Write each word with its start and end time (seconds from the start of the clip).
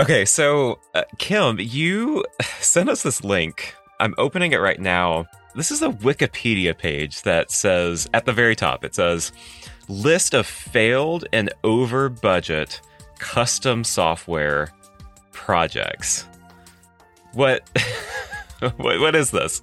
Okay, 0.00 0.24
so 0.24 0.78
uh, 0.94 1.02
Kim, 1.18 1.58
you 1.58 2.24
sent 2.60 2.88
us 2.88 3.02
this 3.02 3.24
link. 3.24 3.74
I'm 3.98 4.14
opening 4.16 4.52
it 4.52 4.58
right 4.58 4.78
now. 4.78 5.26
This 5.56 5.72
is 5.72 5.82
a 5.82 5.88
Wikipedia 5.88 6.78
page 6.78 7.22
that 7.22 7.50
says 7.50 8.08
at 8.14 8.24
the 8.24 8.32
very 8.32 8.54
top, 8.54 8.84
it 8.84 8.94
says 8.94 9.32
list 9.88 10.34
of 10.34 10.46
failed 10.46 11.24
and 11.32 11.52
over 11.64 12.08
budget 12.08 12.80
custom 13.18 13.82
software 13.82 14.72
projects. 15.32 16.26
What 17.32 17.68
what, 18.60 19.00
what 19.00 19.16
is 19.16 19.32
this? 19.32 19.62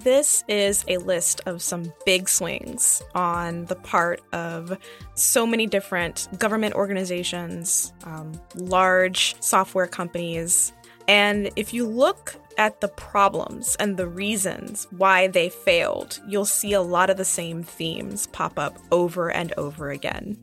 This 0.00 0.42
is 0.48 0.84
a 0.88 0.96
list 0.96 1.42
of 1.44 1.62
some 1.62 1.92
big 2.06 2.28
swings 2.28 3.02
on 3.14 3.66
the 3.66 3.76
part 3.76 4.22
of 4.32 4.76
so 5.14 5.46
many 5.46 5.66
different 5.66 6.28
government 6.38 6.74
organizations, 6.74 7.92
um, 8.04 8.32
large 8.54 9.36
software 9.40 9.86
companies. 9.86 10.72
And 11.06 11.50
if 11.56 11.74
you 11.74 11.86
look 11.86 12.34
at 12.56 12.80
the 12.80 12.88
problems 12.88 13.76
and 13.76 13.96
the 13.96 14.08
reasons 14.08 14.86
why 14.90 15.28
they 15.28 15.50
failed, 15.50 16.20
you'll 16.26 16.46
see 16.46 16.72
a 16.72 16.82
lot 16.82 17.10
of 17.10 17.18
the 17.18 17.24
same 17.24 17.62
themes 17.62 18.26
pop 18.28 18.58
up 18.58 18.78
over 18.90 19.30
and 19.30 19.52
over 19.58 19.90
again. 19.90 20.38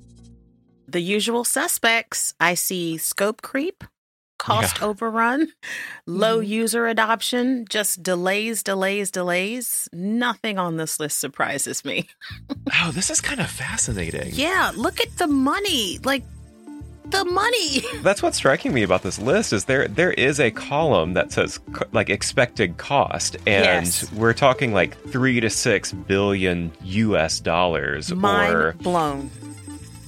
The 0.87 1.01
usual 1.01 1.43
suspects 1.43 2.33
I 2.39 2.53
see 2.53 2.97
scope 2.97 3.41
creep, 3.41 3.83
cost 4.39 4.79
yeah. 4.79 4.87
overrun, 4.87 5.49
low 6.07 6.39
mm-hmm. 6.39 6.51
user 6.51 6.87
adoption, 6.87 7.65
just 7.69 8.01
delays, 8.01 8.63
delays, 8.63 9.11
delays. 9.11 9.87
Nothing 9.93 10.57
on 10.57 10.77
this 10.77 10.99
list 10.99 11.19
surprises 11.19 11.85
me. 11.85 12.07
oh, 12.81 12.91
this 12.91 13.11
is 13.11 13.21
kind 13.21 13.39
of 13.39 13.49
fascinating. 13.51 14.31
Yeah, 14.33 14.71
look 14.75 14.99
at 14.99 15.15
the 15.17 15.27
money. 15.27 15.99
Like 16.03 16.23
the 17.11 17.25
money. 17.25 17.83
That's 18.01 18.21
what's 18.21 18.37
striking 18.37 18.73
me 18.73 18.83
about 18.83 19.03
this 19.03 19.19
list 19.19 19.53
is 19.53 19.65
there 19.65 19.87
there 19.87 20.13
is 20.13 20.39
a 20.39 20.51
column 20.51 21.13
that 21.13 21.31
says 21.31 21.59
like 21.91 22.09
expected 22.09 22.77
cost 22.77 23.35
and 23.47 23.85
yes. 23.85 24.11
we're 24.13 24.33
talking 24.33 24.73
like 24.73 25.01
3 25.09 25.39
to 25.39 25.49
6 25.49 25.93
billion 25.93 26.71
US 26.83 27.39
dollars 27.39 28.13
Mind 28.13 28.53
or 28.53 28.73
blown 28.73 29.31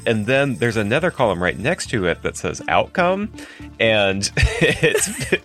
and 0.05 0.25
then 0.25 0.55
there's 0.55 0.77
another 0.77 1.11
column 1.11 1.41
right 1.41 1.57
next 1.57 1.89
to 1.89 2.05
it 2.05 2.21
that 2.23 2.35
says 2.35 2.61
outcome 2.67 3.31
and 3.79 4.31
it's 4.37 5.35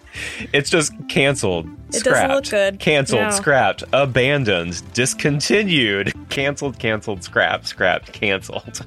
it's 0.53 0.71
just 0.71 0.93
canceled 1.09 1.69
it 1.89 2.01
scrapped 2.01 2.33
look 2.33 2.45
good. 2.49 2.79
canceled 2.81 3.23
no. 3.23 3.31
scrapped 3.31 3.85
abandoned 3.93 4.83
discontinued 4.93 6.13
canceled 6.29 6.79
canceled 6.79 7.23
scrapped 7.23 7.67
scrapped 7.67 8.13
canceled 8.13 8.85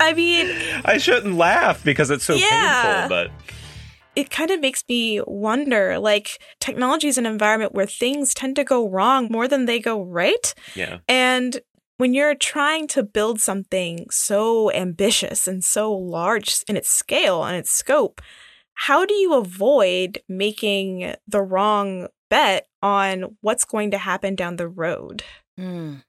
i 0.00 0.12
mean 0.12 0.46
i 0.84 0.98
shouldn't 0.98 1.36
laugh 1.36 1.82
because 1.84 2.10
it's 2.10 2.24
so 2.24 2.34
yeah. 2.34 3.06
painful 3.06 3.08
but 3.08 3.30
it 4.16 4.30
kind 4.30 4.50
of 4.52 4.60
makes 4.60 4.84
me 4.88 5.20
wonder 5.26 5.98
like 5.98 6.40
technology 6.60 7.08
is 7.08 7.18
an 7.18 7.26
environment 7.26 7.74
where 7.74 7.86
things 7.86 8.32
tend 8.32 8.56
to 8.56 8.64
go 8.64 8.88
wrong 8.88 9.28
more 9.30 9.48
than 9.48 9.64
they 9.64 9.78
go 9.78 10.02
right 10.02 10.54
yeah 10.74 10.98
and 11.08 11.60
when 11.96 12.12
you're 12.12 12.34
trying 12.34 12.88
to 12.88 13.02
build 13.02 13.40
something 13.40 14.06
so 14.10 14.70
ambitious 14.72 15.46
and 15.46 15.62
so 15.62 15.92
large 15.92 16.62
in 16.68 16.76
its 16.76 16.90
scale 16.90 17.44
and 17.44 17.56
its 17.56 17.70
scope, 17.70 18.20
how 18.74 19.06
do 19.06 19.14
you 19.14 19.34
avoid 19.34 20.18
making 20.28 21.14
the 21.28 21.40
wrong 21.40 22.08
bet 22.28 22.66
on 22.82 23.36
what's 23.42 23.64
going 23.64 23.92
to 23.92 23.98
happen 23.98 24.34
down 24.34 24.56
the 24.56 24.68
road? 24.68 25.22
Mm. 25.58 26.02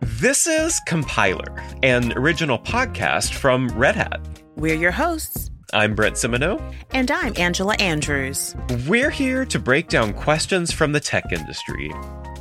This 0.00 0.46
is 0.46 0.80
Compiler, 0.86 1.62
an 1.82 2.12
original 2.12 2.58
podcast 2.58 3.34
from 3.34 3.68
Red 3.70 3.96
Hat. 3.96 4.20
We're 4.54 4.76
your 4.76 4.92
hosts. 4.92 5.50
I'm 5.72 5.96
Brent 5.96 6.16
Simoneaux. 6.16 6.62
And 6.92 7.10
I'm 7.10 7.34
Angela 7.36 7.74
Andrews. 7.80 8.54
We're 8.86 9.10
here 9.10 9.44
to 9.46 9.58
break 9.58 9.88
down 9.88 10.14
questions 10.14 10.70
from 10.70 10.92
the 10.92 11.00
tech 11.00 11.32
industry 11.32 11.90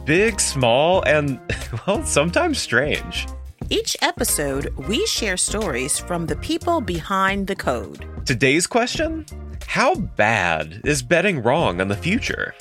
big, 0.06 0.40
small, 0.40 1.02
and, 1.04 1.40
well, 1.88 2.06
sometimes 2.06 2.60
strange. 2.60 3.28
Each 3.70 3.98
episode, 4.02 4.74
we 4.88 5.06
share 5.08 5.38
stories 5.38 5.98
from 5.98 6.28
the 6.28 6.36
people 6.38 6.82
behind 6.82 7.48
the 7.48 7.56
code. 7.56 8.06
Today's 8.26 8.68
question 8.68 9.26
How 9.68 9.96
bad 9.96 10.82
is 10.86 11.02
betting 11.02 11.42
wrong 11.42 11.82
on 11.82 11.88
the 11.88 11.98
future? 11.98 12.54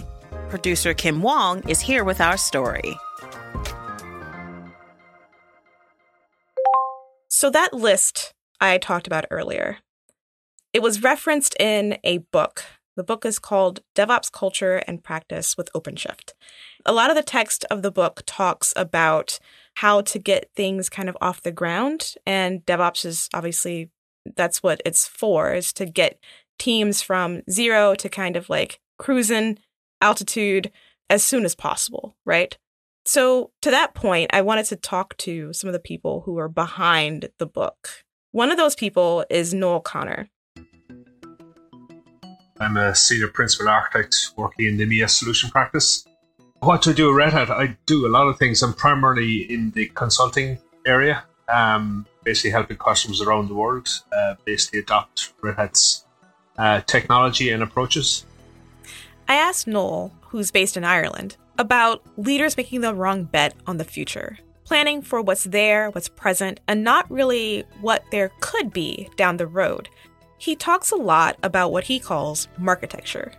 Producer 0.48 0.94
Kim 0.94 1.20
Huang 1.20 1.62
is 1.68 1.80
here 1.80 2.04
with 2.04 2.20
our 2.20 2.36
story. 2.36 2.96
So, 7.28 7.50
that 7.50 7.74
list 7.74 8.32
I 8.60 8.78
talked 8.78 9.06
about 9.06 9.26
earlier, 9.30 9.78
it 10.72 10.80
was 10.80 11.02
referenced 11.02 11.54
in 11.60 11.98
a 12.02 12.18
book. 12.18 12.64
The 12.96 13.04
book 13.04 13.26
is 13.26 13.38
called 13.38 13.80
DevOps 13.96 14.30
Culture 14.30 14.76
and 14.86 15.02
Practice 15.02 15.56
with 15.56 15.68
OpenShift 15.74 16.32
a 16.86 16.92
lot 16.92 17.10
of 17.10 17.16
the 17.16 17.22
text 17.22 17.64
of 17.70 17.82
the 17.82 17.90
book 17.90 18.22
talks 18.26 18.72
about 18.76 19.38
how 19.76 20.00
to 20.02 20.18
get 20.18 20.50
things 20.54 20.88
kind 20.88 21.08
of 21.08 21.16
off 21.20 21.42
the 21.42 21.52
ground. 21.52 22.14
And 22.26 22.64
DevOps 22.66 23.04
is 23.04 23.28
obviously 23.34 23.90
that's 24.36 24.62
what 24.62 24.80
it's 24.84 25.06
for, 25.06 25.52
is 25.52 25.72
to 25.74 25.86
get 25.86 26.18
teams 26.58 27.02
from 27.02 27.42
zero 27.50 27.94
to 27.96 28.08
kind 28.08 28.36
of 28.36 28.48
like 28.48 28.80
cruising 28.98 29.58
altitude 30.00 30.70
as 31.10 31.24
soon 31.24 31.44
as 31.44 31.54
possible, 31.54 32.16
right? 32.24 32.56
So, 33.06 33.50
to 33.60 33.70
that 33.70 33.94
point, 33.94 34.30
I 34.32 34.40
wanted 34.40 34.64
to 34.66 34.76
talk 34.76 35.14
to 35.18 35.52
some 35.52 35.68
of 35.68 35.74
the 35.74 35.78
people 35.78 36.22
who 36.22 36.38
are 36.38 36.48
behind 36.48 37.28
the 37.38 37.46
book. 37.46 37.90
One 38.32 38.50
of 38.50 38.56
those 38.56 38.74
people 38.74 39.26
is 39.28 39.52
Noel 39.52 39.80
Connor. 39.80 40.30
I'm 42.60 42.78
a 42.78 42.94
senior 42.94 43.28
principal 43.28 43.68
architect 43.68 44.16
working 44.36 44.66
in 44.66 44.76
the 44.78 44.86
MES 44.86 45.14
solution 45.14 45.50
practice. 45.50 46.06
What 46.64 46.88
I 46.88 46.94
do 46.94 47.10
at 47.10 47.14
Red 47.14 47.34
Hat? 47.34 47.50
I 47.50 47.76
do 47.84 48.06
a 48.06 48.08
lot 48.08 48.26
of 48.26 48.38
things. 48.38 48.62
I'm 48.62 48.72
primarily 48.72 49.42
in 49.52 49.70
the 49.72 49.84
consulting 49.88 50.56
area, 50.86 51.22
um, 51.46 52.06
basically 52.22 52.52
helping 52.52 52.78
customers 52.78 53.20
around 53.20 53.48
the 53.48 53.54
world 53.54 53.86
uh, 54.16 54.36
basically 54.46 54.78
adopt 54.78 55.34
Red 55.42 55.56
Hat's 55.56 56.06
uh, 56.56 56.80
technology 56.86 57.50
and 57.50 57.62
approaches. 57.62 58.24
I 59.28 59.34
asked 59.34 59.66
Noel, 59.66 60.10
who's 60.22 60.50
based 60.50 60.78
in 60.78 60.84
Ireland, 60.84 61.36
about 61.58 62.02
leaders 62.16 62.56
making 62.56 62.80
the 62.80 62.94
wrong 62.94 63.24
bet 63.24 63.52
on 63.66 63.76
the 63.76 63.84
future, 63.84 64.38
planning 64.64 65.02
for 65.02 65.20
what's 65.20 65.44
there, 65.44 65.90
what's 65.90 66.08
present, 66.08 66.60
and 66.66 66.82
not 66.82 67.10
really 67.10 67.64
what 67.82 68.04
there 68.10 68.30
could 68.40 68.72
be 68.72 69.10
down 69.16 69.36
the 69.36 69.46
road. 69.46 69.90
He 70.38 70.56
talks 70.56 70.90
a 70.92 70.96
lot 70.96 71.36
about 71.42 71.72
what 71.72 71.84
he 71.84 72.00
calls 72.00 72.48
marketecture. 72.56 73.32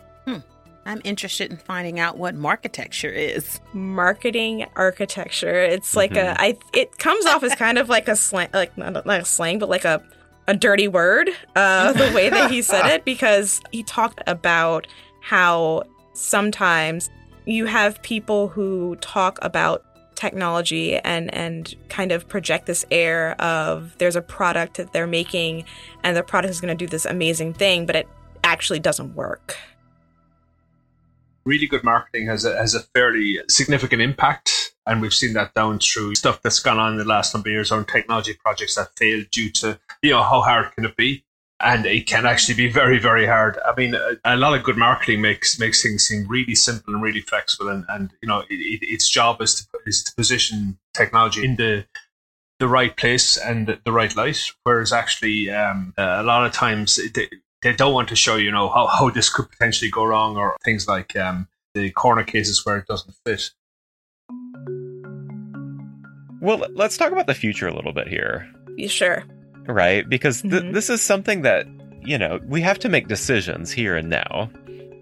I'm 0.85 1.01
interested 1.03 1.49
in 1.49 1.57
finding 1.57 1.99
out 1.99 2.17
what 2.17 2.35
marketecture 2.35 3.09
is. 3.09 3.59
Marketing 3.73 4.67
architecture. 4.75 5.61
It's 5.61 5.95
like 5.95 6.11
mm-hmm. 6.11 6.39
a 6.39 6.41
I 6.41 6.57
it 6.73 6.97
comes 6.97 7.25
off 7.25 7.43
as 7.43 7.55
kind 7.55 7.77
of 7.77 7.89
like 7.89 8.07
a 8.07 8.15
slang 8.15 8.49
like 8.53 8.77
not, 8.77 9.05
not 9.05 9.21
a 9.21 9.25
slang, 9.25 9.59
but 9.59 9.69
like 9.69 9.85
a 9.85 10.03
a 10.47 10.55
dirty 10.55 10.87
word, 10.87 11.29
uh, 11.55 11.91
the 11.93 12.11
way 12.13 12.29
that 12.29 12.51
he 12.51 12.61
said 12.61 12.85
it, 12.87 13.03
because 13.03 13.61
he 13.71 13.81
talked 13.81 14.21
about 14.27 14.85
how 15.21 15.81
sometimes 16.13 17.09
you 17.45 17.65
have 17.65 17.99
people 18.03 18.47
who 18.47 18.95
talk 18.97 19.39
about 19.41 19.83
technology 20.13 20.97
and 20.97 21.33
and 21.33 21.75
kind 21.89 22.11
of 22.11 22.27
project 22.27 22.67
this 22.67 22.85
air 22.91 23.39
of 23.41 23.97
there's 23.97 24.15
a 24.15 24.21
product 24.21 24.77
that 24.77 24.93
they're 24.93 25.07
making 25.07 25.65
and 26.03 26.15
the 26.15 26.23
product 26.23 26.51
is 26.51 26.61
going 26.61 26.75
to 26.75 26.85
do 26.85 26.87
this 26.87 27.05
amazing 27.05 27.53
thing, 27.53 27.87
but 27.87 27.95
it 27.95 28.07
actually 28.43 28.79
doesn't 28.79 29.15
work 29.15 29.57
really 31.45 31.67
good 31.67 31.83
marketing 31.83 32.27
has 32.27 32.45
a, 32.45 32.55
has 32.57 32.73
a 32.73 32.81
fairly 32.81 33.39
significant 33.49 34.01
impact. 34.01 34.75
And 34.87 35.01
we've 35.01 35.13
seen 35.13 35.33
that 35.33 35.53
down 35.53 35.79
through 35.79 36.15
stuff 36.15 36.41
that's 36.41 36.59
gone 36.59 36.79
on 36.79 36.93
in 36.93 36.97
the 36.97 37.05
last 37.05 37.33
number 37.33 37.49
of 37.49 37.53
years 37.53 37.71
on 37.71 37.85
technology 37.85 38.33
projects 38.33 38.75
that 38.75 38.95
failed 38.97 39.29
due 39.31 39.49
to, 39.51 39.79
you 40.01 40.11
know, 40.11 40.21
how 40.21 40.41
hard 40.41 40.71
can 40.73 40.85
it 40.85 40.95
be? 40.95 41.23
And 41.59 41.85
it 41.85 42.05
can 42.05 42.25
actually 42.25 42.55
be 42.55 42.67
very, 42.67 42.99
very 42.99 43.25
hard. 43.25 43.57
I 43.65 43.73
mean, 43.75 43.95
a, 43.95 44.17
a 44.25 44.35
lot 44.35 44.55
of 44.55 44.63
good 44.63 44.77
marketing 44.77 45.21
makes 45.21 45.57
makes 45.59 45.81
things 45.81 46.03
seem 46.03 46.27
really 46.27 46.53
simple 46.53 46.93
and 46.93 47.01
really 47.01 47.21
flexible. 47.21 47.69
And, 47.69 47.85
and 47.87 48.11
you 48.21 48.27
know, 48.27 48.41
it, 48.41 48.53
it, 48.53 48.79
its 48.83 49.09
job 49.09 49.41
is 49.41 49.55
to, 49.55 49.79
is 49.85 50.03
to 50.03 50.15
position 50.15 50.77
technology 50.93 51.45
in 51.45 51.55
the 51.55 51.85
the 52.59 52.67
right 52.67 52.95
place 52.95 53.37
and 53.37 53.79
the 53.83 53.91
right 53.91 54.15
light. 54.15 54.51
Whereas 54.63 54.93
actually, 54.93 55.49
um, 55.49 55.93
a 55.97 56.23
lot 56.23 56.45
of 56.45 56.51
times 56.51 56.97
it, 56.97 57.17
they 57.65 57.73
don't 57.73 57.95
want 57.95 58.07
to 58.07 58.15
show 58.15 58.35
you 58.35 58.51
know 58.51 58.69
how, 58.69 58.85
how 58.85 59.09
this 59.09 59.27
could 59.27 59.49
potentially 59.49 59.89
go 59.89 60.05
wrong 60.05 60.37
or 60.37 60.55
things 60.63 60.87
like 60.87 61.15
um, 61.15 61.47
the 61.73 61.89
corner 61.89 62.23
cases 62.23 62.63
where 62.63 62.77
it 62.77 62.85
doesn't 62.85 63.15
fit. 63.25 63.49
Well, 66.41 66.63
let's 66.75 66.95
talk 66.95 67.11
about 67.11 67.25
the 67.25 67.33
future 67.33 67.67
a 67.67 67.73
little 67.73 67.91
bit 67.91 68.07
here. 68.07 68.47
You 68.77 68.87
sure. 68.87 69.23
Right? 69.65 70.07
Because 70.07 70.43
th- 70.43 70.53
mm-hmm. 70.53 70.71
this 70.73 70.91
is 70.91 71.01
something 71.01 71.41
that, 71.41 71.65
you 72.03 72.19
know, 72.19 72.39
we 72.45 72.61
have 72.61 72.77
to 72.79 72.87
make 72.87 73.07
decisions 73.07 73.71
here 73.71 73.95
and 73.95 74.11
now. 74.11 74.51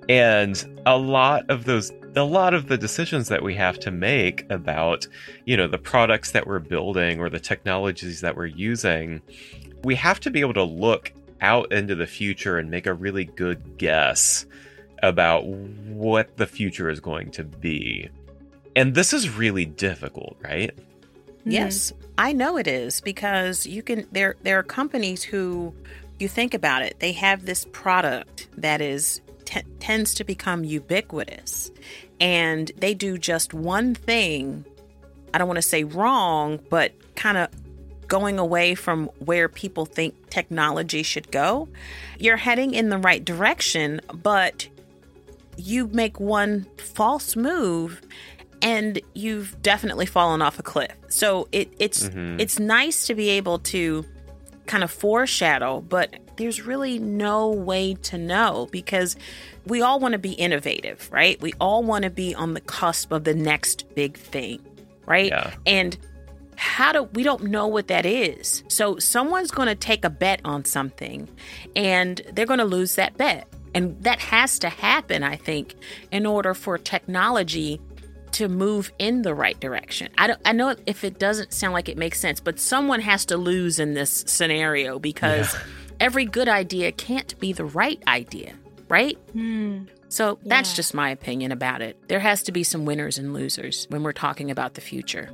And 0.08 0.82
a 0.86 0.98
lot 0.98 1.44
of 1.50 1.66
those 1.66 1.92
a 2.16 2.24
lot 2.24 2.54
of 2.54 2.68
the 2.68 2.78
decisions 2.78 3.28
that 3.28 3.44
we 3.44 3.56
have 3.56 3.78
to 3.80 3.92
make 3.92 4.50
about, 4.50 5.06
you 5.46 5.58
know, 5.58 5.68
the 5.68 5.80
products 5.80 6.32
that 6.32 6.48
we're 6.48 6.60
building 6.60 7.20
or 7.20 7.30
the 7.30 7.40
technologies 7.40 8.22
that 8.22 8.38
we're 8.38 8.46
using, 8.46 9.20
we 9.84 9.96
have 9.96 10.22
to 10.22 10.30
be 10.30 10.40
able 10.40 10.54
to 10.54 10.64
look 10.64 11.12
out 11.44 11.72
into 11.72 11.94
the 11.94 12.08
future 12.08 12.58
and 12.58 12.72
make 12.72 12.88
a 12.88 12.94
really 12.94 13.26
good 13.26 13.78
guess 13.78 14.46
about 15.04 15.46
what 15.46 16.38
the 16.38 16.48
future 16.48 16.90
is 16.90 17.00
going 17.00 17.30
to 17.32 17.44
be. 17.44 18.10
And 18.76 18.96
this 18.96 19.14
is 19.14 19.30
really 19.30 19.66
difficult, 19.66 20.38
right? 20.42 20.72
Yes, 21.46 21.92
mm-hmm. 21.92 22.06
I 22.18 22.32
know 22.32 22.58
it 22.58 22.68
is 22.68 23.02
because 23.02 23.68
you 23.68 23.84
can 23.84 24.08
there 24.12 24.36
there 24.42 24.58
are 24.58 24.64
companies 24.64 25.22
who 25.22 25.76
you 26.20 26.28
think 26.28 26.54
about 26.54 26.82
it, 26.82 27.00
they 27.00 27.12
have 27.12 27.46
this 27.46 27.66
product 27.72 28.48
that 28.58 28.82
is 28.82 29.22
t- 29.46 29.64
tends 29.80 30.14
to 30.16 30.24
become 30.24 30.64
ubiquitous 30.64 31.72
and 32.20 32.72
they 32.78 32.94
do 32.94 33.18
just 33.18 33.54
one 33.54 33.94
thing. 33.94 34.66
I 35.34 35.38
don't 35.38 35.48
want 35.48 35.58
to 35.58 35.62
say 35.62 35.84
wrong, 35.84 36.60
but 36.70 36.94
kind 37.16 37.38
of 37.38 37.50
going 38.14 38.38
away 38.38 38.76
from 38.76 39.08
where 39.18 39.50
people 39.50 39.88
think 39.88 40.30
technology 40.30 41.02
should 41.02 41.32
go. 41.32 41.68
You're 42.20 42.38
heading 42.38 42.76
in 42.76 42.90
the 42.90 43.00
right 43.00 43.26
direction, 43.26 44.02
but 44.14 44.68
you 45.58 45.88
make 45.88 46.20
one 46.20 46.68
false 46.78 47.36
move 47.36 48.04
and 48.62 49.02
you've 49.16 49.60
definitely 49.64 50.06
fallen 50.06 50.44
off 50.44 50.60
a 50.60 50.62
cliff. 50.62 50.96
So 51.08 51.48
it, 51.52 51.74
it's 51.80 52.04
mm-hmm. 52.04 52.40
it's 52.40 52.60
nice 52.60 53.08
to 53.08 53.16
be 53.16 53.30
able 53.30 53.58
to 53.74 54.06
kind 54.68 54.84
of 54.84 54.92
foreshadow, 54.92 55.82
but 55.82 56.16
there's 56.38 56.62
really 56.62 57.00
no 57.00 57.50
way 57.50 57.96
to 57.96 58.20
know 58.20 58.68
because 58.72 59.16
we 59.66 59.82
all 59.82 60.00
want 60.00 60.12
to 60.12 60.20
be 60.20 60.34
innovative, 60.34 61.10
right? 61.12 61.42
We 61.42 61.54
all 61.60 61.82
want 61.82 62.04
to 62.04 62.12
be 62.12 62.36
on 62.36 62.54
the 62.54 62.62
cusp 62.62 63.12
of 63.12 63.24
the 63.24 63.34
next 63.34 63.96
big 63.96 64.20
thing, 64.20 64.62
right? 65.08 65.30
Yeah. 65.30 65.56
And 65.66 65.98
how 66.56 66.92
do 66.92 67.04
we 67.04 67.24
don't 67.24 67.46
know 67.46 67.68
what 67.68 67.88
that 67.88 68.06
is. 68.06 68.64
So 68.68 68.98
someone's 68.98 69.52
going 69.52 69.68
to 69.68 69.76
take 69.76 70.06
a 70.06 70.10
bet 70.10 70.42
on 70.46 70.66
something 70.66 71.30
and 71.76 72.22
they're 72.34 72.46
going 72.46 72.60
to 72.60 72.66
lose 72.66 72.96
that 72.96 73.18
bet. 73.18 73.48
And 73.76 74.02
that 74.04 74.20
has 74.20 74.60
to 74.60 74.70
happen, 74.70 75.24
I 75.24 75.36
think, 75.36 75.76
in 76.12 76.26
order 76.26 76.54
for 76.54 76.78
technology 76.78 77.82
to 78.34 78.48
move 78.48 78.92
in 79.00 79.22
the 79.22 79.34
right 79.34 79.60
direction. 79.60 80.10
I 80.18 80.28
don't 80.28 80.40
I 80.46 80.54
know 80.54 80.76
if 80.86 81.04
it 81.04 81.20
doesn't 81.20 81.54
sound 81.54 81.74
like 81.74 81.88
it 81.88 81.98
makes 81.98 82.20
sense, 82.20 82.40
but 82.40 82.60
someone 82.60 83.00
has 83.00 83.26
to 83.28 83.38
lose 83.38 83.80
in 83.80 83.94
this 83.94 84.24
scenario 84.28 85.00
because 85.00 85.54
yeah. 85.54 85.60
every 86.00 86.26
good 86.26 86.50
idea 86.50 86.92
can't 86.92 87.40
be 87.40 87.54
the 87.54 87.66
right 87.66 88.02
idea, 88.08 88.54
right? 88.90 89.18
Mm. 89.36 89.88
So 90.10 90.40
yeah. 90.42 90.50
that's 90.50 90.74
just 90.74 90.94
my 90.94 91.10
opinion 91.10 91.52
about 91.52 91.82
it. 91.82 92.08
There 92.08 92.20
has 92.20 92.44
to 92.44 92.52
be 92.52 92.64
some 92.64 92.86
winners 92.86 93.18
and 93.18 93.34
losers 93.34 93.86
when 93.90 94.04
we're 94.04 94.14
talking 94.14 94.52
about 94.52 94.74
the 94.74 94.82
future. 94.82 95.30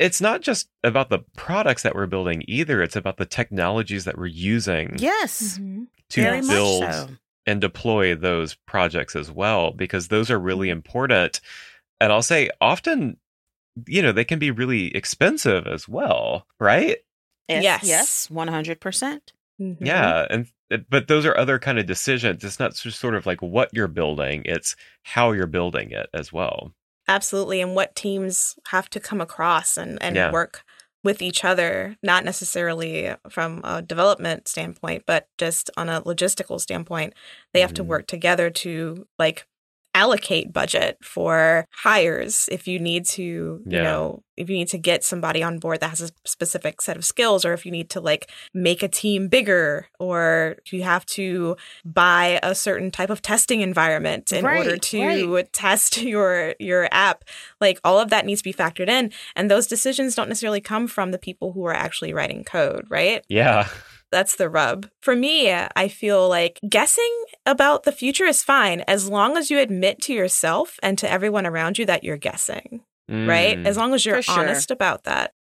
It's 0.00 0.20
not 0.20 0.40
just 0.40 0.68
about 0.82 1.10
the 1.10 1.20
products 1.36 1.82
that 1.82 1.94
we're 1.94 2.06
building 2.06 2.42
either, 2.48 2.82
it's 2.82 2.96
about 2.96 3.18
the 3.18 3.26
technologies 3.26 4.04
that 4.06 4.18
we're 4.18 4.26
using. 4.26 4.96
Yes. 4.98 5.58
Mm-hmm. 5.58 5.84
To 6.10 6.22
Very 6.22 6.40
build 6.40 6.82
so 6.92 7.08
and 7.46 7.60
deploy 7.60 8.14
those 8.14 8.54
projects 8.54 9.16
as 9.16 9.30
well 9.30 9.72
because 9.72 10.08
those 10.08 10.30
are 10.30 10.38
really 10.38 10.68
mm-hmm. 10.68 10.78
important 10.78 11.40
and 12.00 12.12
i'll 12.12 12.22
say 12.22 12.50
often 12.60 13.16
you 13.86 14.02
know 14.02 14.12
they 14.12 14.24
can 14.24 14.38
be 14.38 14.50
really 14.50 14.94
expensive 14.94 15.66
as 15.66 15.88
well 15.88 16.46
right 16.58 16.98
yes 17.48 17.82
yes 17.82 18.28
100% 18.28 19.20
mm-hmm. 19.60 19.84
yeah 19.84 20.26
and 20.30 20.46
but 20.88 21.08
those 21.08 21.26
are 21.26 21.36
other 21.36 21.58
kind 21.58 21.78
of 21.78 21.86
decisions 21.86 22.44
it's 22.44 22.60
not 22.60 22.74
just 22.74 23.00
sort 23.00 23.14
of 23.14 23.26
like 23.26 23.42
what 23.42 23.70
you're 23.72 23.88
building 23.88 24.42
it's 24.44 24.76
how 25.02 25.32
you're 25.32 25.46
building 25.46 25.90
it 25.90 26.08
as 26.14 26.32
well 26.32 26.72
absolutely 27.10 27.60
and 27.60 27.74
what 27.74 27.96
teams 27.96 28.56
have 28.68 28.88
to 28.88 29.00
come 29.00 29.20
across 29.20 29.76
and, 29.76 30.00
and 30.00 30.14
yeah. 30.16 30.30
work 30.30 30.64
with 31.02 31.20
each 31.20 31.44
other, 31.44 31.96
not 32.02 32.24
necessarily 32.24 33.12
from 33.28 33.60
a 33.64 33.82
development 33.82 34.46
standpoint, 34.46 35.02
but 35.06 35.28
just 35.36 35.70
on 35.76 35.88
a 35.88 36.02
logistical 36.02 36.60
standpoint. 36.60 37.14
They 37.52 37.60
have 37.60 37.70
mm-hmm. 37.70 37.76
to 37.76 37.84
work 37.84 38.06
together 38.06 38.48
to 38.50 39.06
like 39.18 39.46
allocate 40.00 40.50
budget 40.50 40.96
for 41.02 41.66
hires 41.72 42.48
if 42.50 42.66
you 42.66 42.78
need 42.78 43.04
to 43.04 43.60
yeah. 43.66 43.76
you 43.76 43.84
know 43.84 44.22
if 44.38 44.48
you 44.48 44.56
need 44.56 44.68
to 44.68 44.78
get 44.78 45.04
somebody 45.04 45.42
on 45.42 45.58
board 45.58 45.80
that 45.80 45.90
has 45.90 46.00
a 46.00 46.08
specific 46.24 46.80
set 46.80 46.96
of 46.96 47.04
skills 47.04 47.44
or 47.44 47.52
if 47.52 47.66
you 47.66 47.70
need 47.70 47.90
to 47.90 48.00
like 48.00 48.30
make 48.54 48.82
a 48.82 48.88
team 48.88 49.28
bigger 49.28 49.88
or 49.98 50.56
you 50.72 50.82
have 50.82 51.04
to 51.04 51.54
buy 51.84 52.40
a 52.42 52.54
certain 52.54 52.90
type 52.90 53.10
of 53.10 53.20
testing 53.20 53.60
environment 53.60 54.32
in 54.32 54.42
right, 54.42 54.56
order 54.56 54.78
to 54.78 55.34
right. 55.34 55.52
test 55.52 55.98
your 56.14 56.54
your 56.58 56.88
app 56.92 57.22
like 57.60 57.78
all 57.84 57.98
of 57.98 58.08
that 58.08 58.24
needs 58.24 58.40
to 58.40 58.44
be 58.44 58.54
factored 58.54 58.88
in 58.88 59.12
and 59.36 59.50
those 59.50 59.66
decisions 59.66 60.14
don't 60.14 60.30
necessarily 60.30 60.62
come 60.62 60.86
from 60.86 61.10
the 61.10 61.18
people 61.18 61.52
who 61.52 61.66
are 61.66 61.74
actually 61.74 62.14
writing 62.14 62.42
code 62.42 62.86
right 62.88 63.22
yeah 63.28 63.68
that's 64.10 64.36
the 64.36 64.50
rub. 64.50 64.88
For 65.00 65.14
me, 65.14 65.52
I 65.52 65.88
feel 65.88 66.28
like 66.28 66.60
guessing 66.68 67.24
about 67.46 67.84
the 67.84 67.92
future 67.92 68.24
is 68.24 68.42
fine 68.42 68.80
as 68.82 69.08
long 69.08 69.36
as 69.36 69.50
you 69.50 69.58
admit 69.58 70.00
to 70.02 70.12
yourself 70.12 70.78
and 70.82 70.98
to 70.98 71.10
everyone 71.10 71.46
around 71.46 71.78
you 71.78 71.86
that 71.86 72.04
you're 72.04 72.16
guessing, 72.16 72.82
mm, 73.10 73.28
right? 73.28 73.58
As 73.66 73.76
long 73.76 73.94
as 73.94 74.04
you're 74.04 74.20
honest 74.28 74.70
about 74.70 75.04
that. 75.04 75.32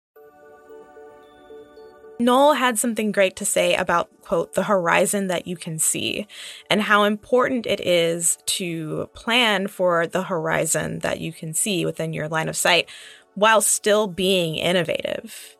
Noel 2.21 2.55
had 2.55 2.79
something 2.79 3.13
great 3.13 3.37
to 3.37 3.45
say 3.45 3.77
about, 3.77 4.11
quote, 4.23 4.55
the 4.55 4.65
horizon 4.65 5.29
that 5.29 5.47
you 5.47 5.57
can 5.57 5.79
see 5.79 6.27
and 6.69 6.83
how 6.83 7.05
important 7.05 7.65
it 7.65 7.81
is 7.81 8.39
to 8.47 9.09
plan 9.15 9.69
for 9.69 10.07
the 10.07 10.25
horizon 10.25 10.99
that 11.01 11.21
you 11.21 11.33
can 11.33 11.55
see 11.55 11.85
within 11.85 12.13
your 12.13 12.29
line 12.29 12.49
of 12.49 12.57
sight 12.57 12.89
while 13.35 13.61
still 13.61 14.09
being 14.09 14.57
innovative. 14.57 15.57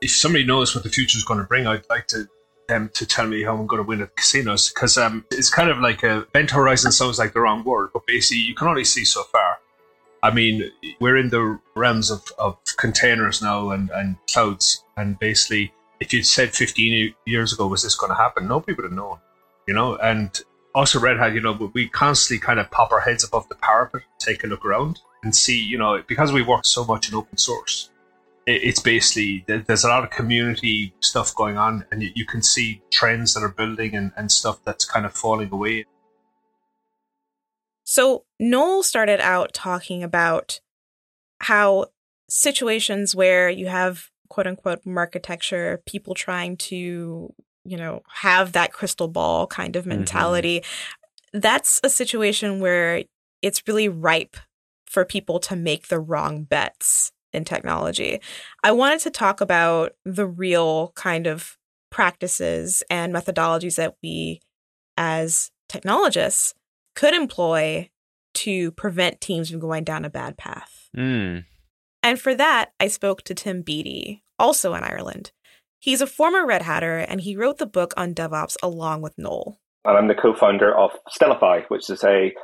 If 0.00 0.10
somebody 0.10 0.44
knows 0.44 0.74
what 0.74 0.82
the 0.82 0.90
future 0.90 1.16
is 1.16 1.24
going 1.24 1.38
to 1.38 1.46
bring, 1.46 1.68
I'd 1.68 1.88
like 1.88 2.08
to 2.08 2.26
them 2.70 2.90
to 2.94 3.04
tell 3.04 3.26
me 3.26 3.42
how 3.42 3.54
I'm 3.54 3.66
going 3.66 3.82
to 3.82 3.86
win 3.86 4.00
at 4.00 4.16
casinos 4.16 4.70
because 4.70 4.96
um, 4.96 5.26
it's 5.30 5.50
kind 5.50 5.68
of 5.68 5.78
like 5.78 6.02
a 6.02 6.26
bent 6.32 6.50
horizon 6.50 6.92
sounds 6.92 7.18
like 7.18 7.34
the 7.34 7.40
wrong 7.40 7.62
word, 7.64 7.90
but 7.92 8.06
basically 8.06 8.38
you 8.38 8.54
can 8.54 8.68
only 8.68 8.84
see 8.84 9.04
so 9.04 9.22
far. 9.24 9.58
I 10.22 10.30
mean, 10.30 10.70
we're 11.00 11.16
in 11.16 11.30
the 11.30 11.58
realms 11.74 12.10
of, 12.10 12.24
of 12.38 12.56
containers 12.76 13.42
now 13.42 13.70
and, 13.70 13.90
and 13.90 14.16
clouds, 14.32 14.84
and 14.96 15.18
basically, 15.18 15.72
if 15.98 16.12
you'd 16.12 16.26
said 16.26 16.54
15 16.54 17.14
years 17.26 17.52
ago, 17.52 17.66
was 17.66 17.82
this 17.82 17.94
going 17.94 18.10
to 18.10 18.16
happen? 18.16 18.48
Nobody 18.48 18.74
would 18.74 18.84
have 18.84 18.92
known, 18.92 19.18
you 19.66 19.74
know. 19.74 19.96
And 19.96 20.38
also, 20.74 21.00
Red 21.00 21.18
Hat, 21.18 21.34
you 21.34 21.40
know, 21.40 21.70
we 21.74 21.88
constantly 21.88 22.44
kind 22.44 22.60
of 22.60 22.70
pop 22.70 22.92
our 22.92 23.00
heads 23.00 23.24
above 23.24 23.48
the 23.48 23.54
parapet, 23.56 24.02
take 24.18 24.44
a 24.44 24.46
look 24.46 24.64
around, 24.64 25.00
and 25.22 25.34
see, 25.34 25.58
you 25.58 25.78
know, 25.78 26.02
because 26.06 26.32
we 26.32 26.42
work 26.42 26.64
so 26.66 26.84
much 26.84 27.08
in 27.08 27.14
open 27.14 27.38
source, 27.38 27.90
it's 28.50 28.80
basically 28.80 29.44
there's 29.46 29.84
a 29.84 29.88
lot 29.88 30.04
of 30.04 30.10
community 30.10 30.94
stuff 31.00 31.34
going 31.34 31.56
on 31.56 31.84
and 31.90 32.02
you 32.02 32.26
can 32.26 32.42
see 32.42 32.82
trends 32.90 33.34
that 33.34 33.42
are 33.42 33.48
building 33.48 33.94
and, 33.94 34.12
and 34.16 34.30
stuff 34.32 34.58
that's 34.64 34.84
kind 34.84 35.06
of 35.06 35.12
falling 35.12 35.50
away 35.52 35.84
so 37.84 38.24
noel 38.38 38.82
started 38.82 39.20
out 39.20 39.52
talking 39.52 40.02
about 40.02 40.60
how 41.40 41.86
situations 42.28 43.14
where 43.14 43.48
you 43.48 43.66
have 43.66 44.10
quote 44.28 44.46
unquote 44.46 44.84
marketecture 44.84 45.82
people 45.86 46.14
trying 46.14 46.56
to 46.56 47.32
you 47.64 47.76
know 47.76 48.02
have 48.08 48.52
that 48.52 48.72
crystal 48.72 49.08
ball 49.08 49.46
kind 49.46 49.76
of 49.76 49.82
mm-hmm. 49.82 49.98
mentality 49.98 50.60
mm-hmm. 50.60 51.38
that's 51.40 51.80
a 51.84 51.90
situation 51.90 52.60
where 52.60 53.02
it's 53.42 53.62
really 53.66 53.88
ripe 53.88 54.36
for 54.86 55.04
people 55.04 55.38
to 55.38 55.56
make 55.56 55.88
the 55.88 56.00
wrong 56.00 56.42
bets 56.44 57.12
in 57.32 57.44
technology. 57.44 58.20
I 58.62 58.72
wanted 58.72 59.00
to 59.00 59.10
talk 59.10 59.40
about 59.40 59.92
the 60.04 60.26
real 60.26 60.92
kind 60.94 61.26
of 61.26 61.56
practices 61.90 62.82
and 62.90 63.12
methodologies 63.12 63.76
that 63.76 63.96
we 64.02 64.40
as 64.96 65.50
technologists 65.68 66.54
could 66.94 67.14
employ 67.14 67.90
to 68.32 68.70
prevent 68.72 69.20
teams 69.20 69.50
from 69.50 69.60
going 69.60 69.84
down 69.84 70.04
a 70.04 70.10
bad 70.10 70.36
path. 70.36 70.88
Mm. 70.96 71.44
And 72.02 72.20
for 72.20 72.34
that, 72.34 72.72
I 72.78 72.88
spoke 72.88 73.22
to 73.22 73.34
Tim 73.34 73.62
Beattie, 73.62 74.22
also 74.38 74.74
in 74.74 74.84
Ireland. 74.84 75.32
He's 75.78 76.00
a 76.00 76.06
former 76.06 76.46
Red 76.46 76.62
Hatter 76.62 76.98
and 76.98 77.20
he 77.20 77.36
wrote 77.36 77.58
the 77.58 77.66
book 77.66 77.94
on 77.96 78.14
DevOps 78.14 78.56
along 78.62 79.02
with 79.02 79.16
Noel. 79.16 79.58
And 79.84 79.96
I'm 79.96 80.08
the 80.08 80.14
co 80.14 80.34
founder 80.34 80.76
of 80.76 80.90
Stellify, 81.08 81.64
which 81.68 81.88
is 81.88 82.04
a 82.04 82.34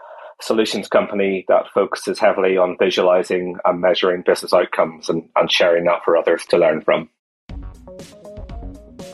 solutions 0.40 0.88
company 0.88 1.44
that 1.48 1.68
focuses 1.72 2.18
heavily 2.18 2.56
on 2.56 2.76
visualizing 2.78 3.56
and 3.64 3.80
measuring 3.80 4.22
business 4.22 4.52
outcomes 4.52 5.08
and, 5.08 5.28
and 5.36 5.50
sharing 5.50 5.84
that 5.84 6.04
for 6.04 6.16
others 6.16 6.44
to 6.46 6.58
learn 6.58 6.82
from. 6.82 7.08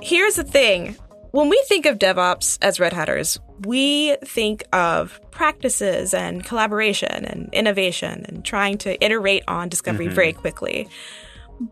Here's 0.00 0.34
the 0.34 0.44
thing 0.44 0.96
when 1.30 1.48
we 1.48 1.62
think 1.66 1.86
of 1.86 1.98
DevOps 1.98 2.58
as 2.60 2.78
Red 2.78 2.92
Hatters, 2.92 3.38
we 3.64 4.16
think 4.22 4.64
of 4.72 5.18
practices 5.30 6.12
and 6.12 6.44
collaboration 6.44 7.24
and 7.24 7.48
innovation 7.54 8.26
and 8.28 8.44
trying 8.44 8.76
to 8.78 9.02
iterate 9.02 9.42
on 9.48 9.70
discovery 9.70 10.06
mm-hmm. 10.06 10.14
very 10.14 10.32
quickly. 10.34 10.88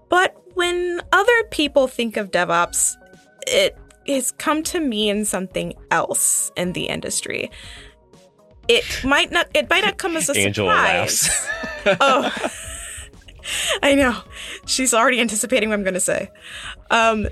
But 0.09 0.35
when 0.55 1.03
other 1.13 1.45
people 1.51 1.89
think 1.89 2.17
of 2.17 2.31
DevOps, 2.31 2.97
it 3.47 3.77
has 4.07 4.31
come 4.33 4.63
to 4.63 4.81
mean 4.81 5.27
something 5.27 5.75
else 5.91 6.51
in 6.57 6.73
the 6.73 6.87
industry 6.87 7.51
it 8.71 9.05
might 9.05 9.31
not 9.33 9.49
it 9.55 9.69
might 9.69 9.85
not 9.85 9.99
come 9.99 10.17
as 10.17 10.29
a 10.29 10.37
Angela 10.39 10.71
surprise. 10.73 11.29
laughs. 11.85 11.97
oh, 12.01 12.33
I 13.83 13.95
know. 13.95 14.17
She's 14.67 14.95
already 14.95 15.21
anticipating 15.21 15.69
what 15.71 15.75
I'm 15.77 15.83
going 15.83 15.95
to 15.95 16.01
say. 16.01 16.31
Um, 16.91 17.27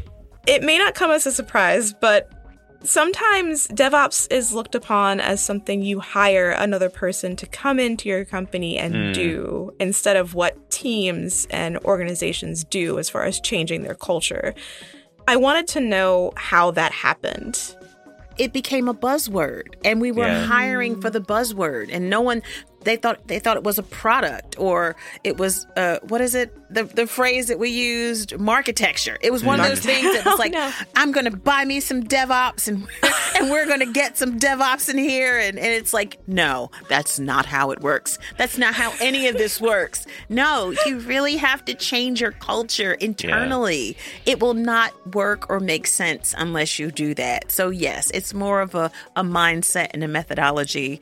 it 0.46 0.62
may 0.62 0.78
not 0.78 0.94
come 0.94 1.10
as 1.10 1.26
a 1.26 1.32
surprise, 1.32 1.92
but 1.92 2.30
sometimes 2.82 3.66
DevOps 3.68 4.30
is 4.32 4.52
looked 4.52 4.74
upon 4.74 5.20
as 5.20 5.44
something 5.44 5.82
you 5.82 6.00
hire 6.00 6.50
another 6.50 6.88
person 6.88 7.36
to 7.36 7.46
come 7.46 7.78
into 7.78 8.08
your 8.08 8.24
company 8.24 8.78
and 8.78 8.94
Mm. 8.94 9.14
do 9.14 9.72
instead 9.80 10.16
of 10.16 10.34
what 10.34 10.70
teams 10.70 11.46
and 11.50 11.76
organizations 11.80 12.64
do 12.64 12.98
as 12.98 13.10
far 13.10 13.24
as 13.24 13.40
changing 13.40 13.82
their 13.82 13.94
culture. 13.96 14.54
I 15.26 15.36
wanted 15.36 15.68
to 15.68 15.80
know 15.80 16.32
how 16.36 16.70
that 16.70 16.92
happened. 16.92 17.74
It 18.38 18.52
became 18.52 18.88
a 18.88 18.94
buzzword 18.94 19.74
and 19.84 20.00
we 20.00 20.12
were 20.12 20.26
Yeah. 20.26 20.44
hiring 20.44 21.00
for 21.00 21.10
the 21.10 21.20
buzzword 21.20 21.88
and 21.92 22.08
no 22.08 22.20
one 22.20 22.42
they 22.82 22.96
thought 22.96 23.26
they 23.26 23.38
thought 23.38 23.56
it 23.56 23.64
was 23.64 23.78
a 23.78 23.82
product 23.82 24.58
or 24.58 24.96
it 25.24 25.36
was 25.38 25.66
uh 25.76 25.98
what 26.08 26.20
is 26.20 26.34
it? 26.34 26.54
The 26.72 26.84
the 26.84 27.06
phrase 27.06 27.48
that 27.48 27.58
we 27.58 27.70
used 27.70 28.38
marketecture. 28.38 29.18
It 29.20 29.32
was 29.32 29.42
one 29.42 29.58
of 29.60 29.66
those 29.66 29.80
things 29.80 30.04
that 30.04 30.24
was 30.24 30.34
Oh, 30.34 30.36
like 30.38 30.52
no. 30.52 30.70
i'm 30.96 31.10
gonna 31.12 31.30
buy 31.30 31.64
me 31.64 31.80
some 31.80 32.02
devops 32.02 32.68
and 32.68 32.86
and 33.38 33.50
we're 33.50 33.66
gonna 33.66 33.90
get 33.92 34.16
some 34.16 34.38
devops 34.38 34.88
in 34.88 34.98
here. 34.98 35.38
And, 35.38 35.58
and 35.58 35.66
it's 35.72 35.92
like 35.92 36.18
no 36.26 36.70
that's 36.88 37.18
not 37.18 37.46
how 37.46 37.70
it 37.70 37.80
works. 37.80 38.18
That's 38.36 38.58
not 38.58 38.74
how 38.74 38.92
any 39.00 39.26
of 39.28 39.36
this 39.36 39.60
works. 39.60 40.06
No 40.28 40.74
you 40.86 40.98
really 41.00 41.36
have 41.36 41.64
to 41.66 41.74
change 41.74 42.20
your 42.20 42.32
culture 42.32 42.92
internally. 42.94 43.96
It 44.26 44.40
will 44.40 44.54
not 44.54 44.92
work 45.14 45.48
or 45.50 45.58
make 45.60 45.86
sense 45.86 46.34
unless 46.36 46.78
you 46.78 46.90
do 46.90 47.14
that. 47.14 47.50
So 47.50 47.70
yes 47.70 48.10
it's 48.12 48.32
more 48.34 48.60
of 48.60 48.74
a, 48.74 48.90
a 49.16 49.22
mindset 49.22 49.88
and 49.94 50.04
a 50.04 50.08
methodology 50.08 51.00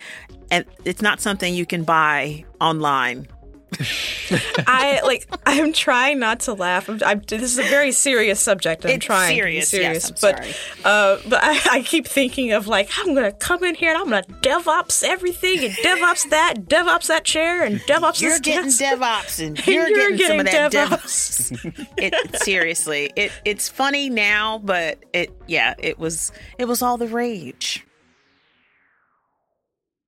and 0.51 0.65
it's 0.85 1.03
not 1.03 1.21
something 1.21 1.55
you 1.55 1.67
can 1.67 1.85
buy 1.85 2.45
online 2.61 3.27
I 4.67 5.01
like. 5.05 5.29
I'm 5.45 5.73
trying 5.73 6.19
not 6.19 6.41
to 6.41 6.53
laugh. 6.55 6.89
I'm, 6.89 7.01
I'm, 7.05 7.21
this 7.27 7.43
is 7.43 7.59
a 7.59 7.65
very 7.65 7.93
serious 7.93 8.41
subject. 8.41 8.85
I'm 8.85 8.93
It's 8.93 9.05
trying 9.05 9.37
serious, 9.37 9.71
to 9.71 9.77
be 9.79 9.83
yes, 9.83 10.05
serious, 10.05 10.25
I'm 10.25 10.33
but 10.33 10.85
uh, 10.85 11.19
but 11.29 11.41
I, 11.43 11.79
I 11.79 11.83
keep 11.83 12.07
thinking 12.07 12.53
of 12.53 12.69
like 12.69 12.89
I'm 12.97 13.15
gonna 13.15 13.33
come 13.33 13.65
in 13.65 13.75
here 13.75 13.91
and 13.93 13.99
I'm 13.99 14.05
gonna 14.09 14.41
DevOps 14.43 15.03
everything 15.03 15.65
and 15.65 15.73
DevOps 15.75 16.31
that, 16.31 16.55
DevOps 16.69 17.09
that 17.09 17.25
chair, 17.25 17.65
and 17.65 17.81
DevOps 17.81 18.21
you're 18.21 18.33
this 18.33 18.41
getting 18.41 18.71
desk. 18.71 18.83
devops 18.83 19.45
and 19.45 19.59
And 19.67 19.67
you're, 19.67 19.89
you're 19.89 20.11
getting, 20.13 20.27
some 20.27 20.41
of 20.41 20.47
that 20.47 20.71
getting 20.73 20.89
devops 20.97 21.87
it 21.99 22.37
seriously 22.43 23.13
it 23.17 23.33
it's 23.45 23.69
funny 23.69 24.09
now 24.09 24.59
but 24.59 24.99
it 25.13 25.31
yeah 25.47 25.75
it 25.79 25.99
was 25.99 26.33
it 26.59 26.67
was 26.67 26.83
all 26.83 26.97
the 26.97 27.09
rage 27.09 27.85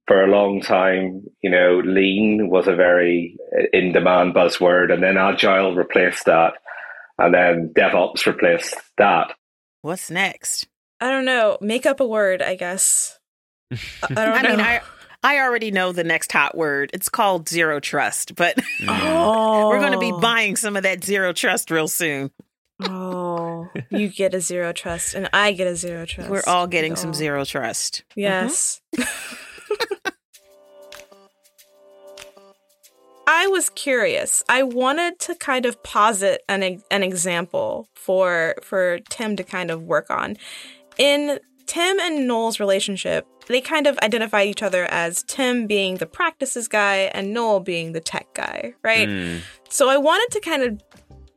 for 0.08 0.24
a 0.24 0.30
long 0.30 0.60
time, 0.62 1.22
you 1.42 1.50
know, 1.50 1.80
lean 1.84 2.48
was 2.50 2.66
a 2.66 2.74
very 2.74 3.36
in 3.72 3.92
demand 3.92 4.34
buzzword, 4.34 4.92
and 4.92 5.02
then 5.02 5.16
agile 5.16 5.74
replaced 5.76 6.24
that, 6.24 6.54
and 7.18 7.32
then 7.32 7.72
DevOps 7.76 8.26
replaced 8.26 8.74
that. 8.96 9.32
what's 9.82 10.10
next 10.10 10.66
I 11.00 11.10
don't 11.10 11.24
know. 11.26 11.58
Make 11.60 11.86
up 11.86 12.00
a 12.00 12.06
word, 12.06 12.42
I 12.42 12.56
guess. 12.56 13.20
I 13.70 13.76
I 14.10 14.14
don't 14.14 14.18
I 14.18 14.42
mean, 14.50 14.60
I 14.60 14.80
I 15.22 15.38
already 15.38 15.70
know 15.70 15.92
the 15.92 16.02
next 16.04 16.32
hot 16.32 16.56
word. 16.56 16.90
It's 16.92 17.08
called 17.08 17.48
zero 17.48 17.78
trust, 17.78 18.34
but 18.34 18.58
oh, 18.88 19.68
we're 19.68 19.78
going 19.78 19.92
to 19.92 19.98
be 20.00 20.12
buying 20.20 20.56
some 20.56 20.76
of 20.76 20.82
that 20.84 21.04
zero 21.04 21.32
trust 21.32 21.70
real 21.70 21.86
soon. 21.86 22.30
Oh, 22.82 23.68
you 23.90 24.08
get 24.08 24.34
a 24.34 24.40
zero 24.40 24.72
trust, 24.72 25.14
and 25.14 25.28
I 25.32 25.52
get 25.52 25.66
a 25.68 25.76
zero 25.76 26.04
trust. 26.06 26.30
We're 26.30 26.42
all 26.46 26.66
getting 26.66 26.96
some 26.96 27.10
Oh. 27.10 27.12
zero 27.12 27.44
trust. 27.44 28.02
Yes. 28.16 28.80
Mm-hmm. 28.96 29.34
I 33.30 33.46
was 33.48 33.68
curious. 33.68 34.42
I 34.48 34.62
wanted 34.62 35.18
to 35.20 35.34
kind 35.34 35.66
of 35.66 35.80
posit 35.82 36.40
an 36.48 36.82
an 36.90 37.02
example 37.02 37.86
for 37.94 38.54
for 38.62 39.00
Tim 39.10 39.36
to 39.36 39.44
kind 39.44 39.70
of 39.70 39.82
work 39.82 40.08
on. 40.08 40.38
In 40.96 41.38
Tim 41.66 42.00
and 42.00 42.26
Noel's 42.26 42.58
relationship, 42.58 43.26
they 43.46 43.60
kind 43.60 43.86
of 43.86 43.98
identify 43.98 44.44
each 44.44 44.62
other 44.62 44.86
as 44.86 45.22
Tim 45.24 45.66
being 45.66 45.98
the 45.98 46.06
practices 46.06 46.68
guy 46.68 47.10
and 47.12 47.34
Noel 47.34 47.60
being 47.60 47.92
the 47.92 48.00
tech 48.00 48.26
guy, 48.32 48.72
right? 48.82 49.06
Mm. 49.06 49.40
So 49.68 49.90
I 49.90 49.98
wanted 49.98 50.32
to 50.32 50.40
kind 50.40 50.62
of 50.62 50.82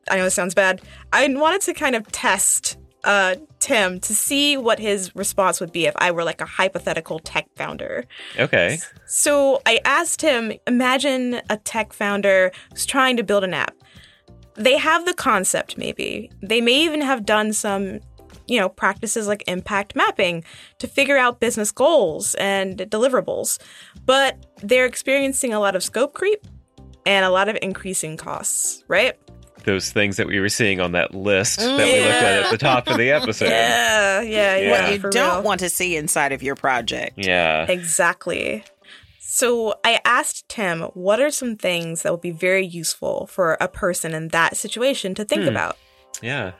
I 0.10 0.15
know 0.15 0.24
this 0.24 0.33
sounds 0.33 0.55
bad. 0.55 0.81
I 1.12 1.27
wanted 1.27 1.60
to 1.63 1.74
kind 1.74 1.95
of 1.95 2.10
test 2.13 2.77
uh 3.03 3.36
Tim 3.60 4.00
to 4.01 4.15
see 4.15 4.58
what 4.58 4.79
his 4.79 5.15
response 5.15 5.60
would 5.60 5.72
be 5.72 5.86
if 5.86 5.93
I 5.98 6.12
were 6.12 6.24
like 6.24 6.41
a 6.41 6.46
hypothetical 6.46 7.20
tech 7.20 7.48
founder. 7.55 8.05
Okay. 8.39 8.79
So 9.05 9.62
I 9.65 9.79
asked 9.86 10.22
him, 10.22 10.53
imagine 10.67 11.41
a 11.50 11.58
tech 11.58 11.93
founder 11.93 12.51
who's 12.72 12.86
trying 12.86 13.17
to 13.17 13.24
build 13.24 13.43
an 13.43 13.53
app. 13.53 13.75
They 14.55 14.77
have 14.77 15.05
the 15.05 15.13
concept, 15.13 15.77
maybe. 15.77 16.29
They 16.41 16.60
may 16.60 16.84
even 16.84 17.01
have 17.01 17.25
done 17.25 17.53
some, 17.53 18.00
you 18.48 18.60
know, 18.60 18.67
practices 18.67 19.27
like 19.27 19.43
impact 19.48 19.96
mapping 19.96 20.43
to 20.79 20.88
figure 20.88 21.17
out 21.17 21.39
business 21.39 21.72
goals 21.72 22.36
and 22.36 22.79
deliverables. 22.79 23.60
But 24.05 24.46
they're 24.62 24.86
experiencing 24.86 25.53
a 25.53 25.60
lot 25.60 25.75
of 25.75 25.84
scope 25.84 26.13
creep 26.13 26.46
and 27.05 27.25
a 27.25 27.29
lot 27.29 27.48
of 27.48 27.58
increasing 27.62 28.17
costs, 28.17 28.84
right? 28.88 29.17
Those 29.63 29.91
things 29.91 30.18
that 30.18 30.27
we 30.27 30.39
were 30.39 30.50
seeing 30.50 30.80
on 30.80 30.91
that 30.94 31.13
list 31.13 31.60
that 31.60 31.77
we 31.77 32.00
looked 32.00 32.12
at 32.12 32.46
at 32.46 32.51
the 32.51 32.58
top 32.58 32.88
of 32.88 32.98
the 32.98 33.12
episode. 33.12 33.50
Yeah, 33.51 34.22
yeah, 34.22 34.58
yeah. 34.58 34.72
What 34.72 34.82
What 34.84 34.91
you 34.94 35.00
for 35.00 35.10
don't 35.10 35.36
real. 35.36 35.44
want 35.44 35.60
to 35.62 35.70
see 35.70 35.96
inside 35.96 36.32
of 36.32 36.44
your 36.44 36.56
project. 36.56 37.13
Yeah. 37.18 37.65
Exactly. 37.70 38.63
So 39.20 39.75
I 39.84 40.00
asked 40.06 40.48
Tim, 40.50 40.82
what 40.94 41.20
are 41.22 41.32
some 41.32 41.56
things 41.56 42.01
that 42.03 42.12
would 42.12 42.22
be 42.22 42.32
very 42.32 42.65
useful 42.65 43.27
for 43.27 43.58
a 43.62 43.68
person 43.68 44.13
in 44.13 44.27
that 44.30 44.58
situation 44.58 45.15
to 45.15 45.24
think 45.25 45.44
Hmm. 45.44 45.50
about? 45.50 45.77
Yeah. 46.22 46.51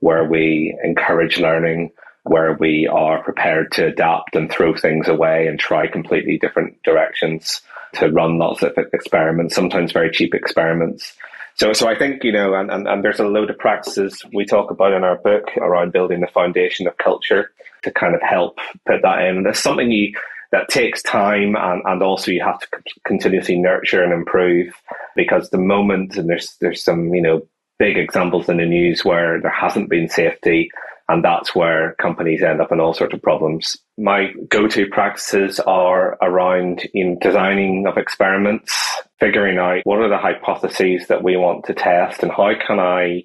where 0.00 0.22
we 0.24 0.78
encourage 0.84 1.38
learning, 1.38 1.90
where 2.22 2.52
we 2.60 2.86
are 2.86 3.20
prepared 3.24 3.72
to 3.72 3.86
adapt 3.86 4.36
and 4.36 4.48
throw 4.50 4.72
things 4.76 5.08
away 5.08 5.48
and 5.48 5.58
try 5.58 5.88
completely 5.88 6.38
different 6.38 6.80
directions 6.84 7.60
to 7.94 8.08
run 8.08 8.38
lots 8.38 8.62
of 8.62 8.72
experiments, 8.92 9.54
sometimes 9.56 9.90
very 9.90 10.10
cheap 10.10 10.34
experiments. 10.34 11.14
So, 11.58 11.72
so 11.72 11.88
I 11.88 11.98
think, 11.98 12.22
you 12.22 12.30
know, 12.30 12.54
and, 12.54 12.70
and, 12.70 12.86
and 12.86 13.04
there's 13.04 13.18
a 13.18 13.26
load 13.26 13.50
of 13.50 13.58
practices 13.58 14.22
we 14.32 14.44
talk 14.44 14.70
about 14.70 14.92
in 14.92 15.02
our 15.02 15.16
book 15.16 15.48
around 15.56 15.92
building 15.92 16.20
the 16.20 16.28
foundation 16.28 16.86
of 16.86 16.96
culture 16.98 17.50
to 17.82 17.90
kind 17.90 18.14
of 18.14 18.22
help 18.22 18.58
put 18.86 19.02
that 19.02 19.22
in. 19.22 19.42
There's 19.42 19.58
something 19.58 19.90
you, 19.90 20.12
that 20.52 20.68
takes 20.68 21.02
time 21.02 21.56
and, 21.56 21.82
and 21.84 22.02
also 22.02 22.30
you 22.30 22.44
have 22.44 22.60
to 22.60 22.68
continuously 23.04 23.56
nurture 23.56 24.04
and 24.04 24.12
improve 24.12 24.72
because 25.16 25.50
the 25.50 25.58
moment, 25.58 26.16
and 26.16 26.28
there's, 26.28 26.56
there's 26.60 26.82
some, 26.82 27.12
you 27.12 27.22
know, 27.22 27.42
big 27.78 27.96
examples 27.96 28.48
in 28.48 28.58
the 28.58 28.64
news 28.64 29.04
where 29.04 29.40
there 29.40 29.50
hasn't 29.50 29.90
been 29.90 30.08
safety, 30.08 30.70
and 31.08 31.24
that's 31.24 31.54
where 31.54 31.94
companies 31.94 32.42
end 32.42 32.60
up 32.60 32.70
in 32.70 32.80
all 32.80 32.94
sorts 32.94 33.14
of 33.14 33.22
problems. 33.22 33.76
My 33.96 34.32
go-to 34.48 34.86
practices 34.86 35.58
are 35.60 36.18
around 36.22 36.88
in 36.92 37.18
designing 37.18 37.86
of 37.86 37.96
experiments, 37.96 38.74
figuring 39.18 39.58
out 39.58 39.80
what 39.84 40.00
are 40.00 40.08
the 40.08 40.18
hypotheses 40.18 41.06
that 41.08 41.24
we 41.24 41.36
want 41.36 41.64
to 41.66 41.74
test, 41.74 42.22
and 42.22 42.30
how 42.30 42.52
can 42.54 42.78
I 42.78 43.24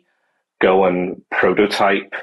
go 0.61 0.85
and 0.85 1.21
prototype 1.29 2.13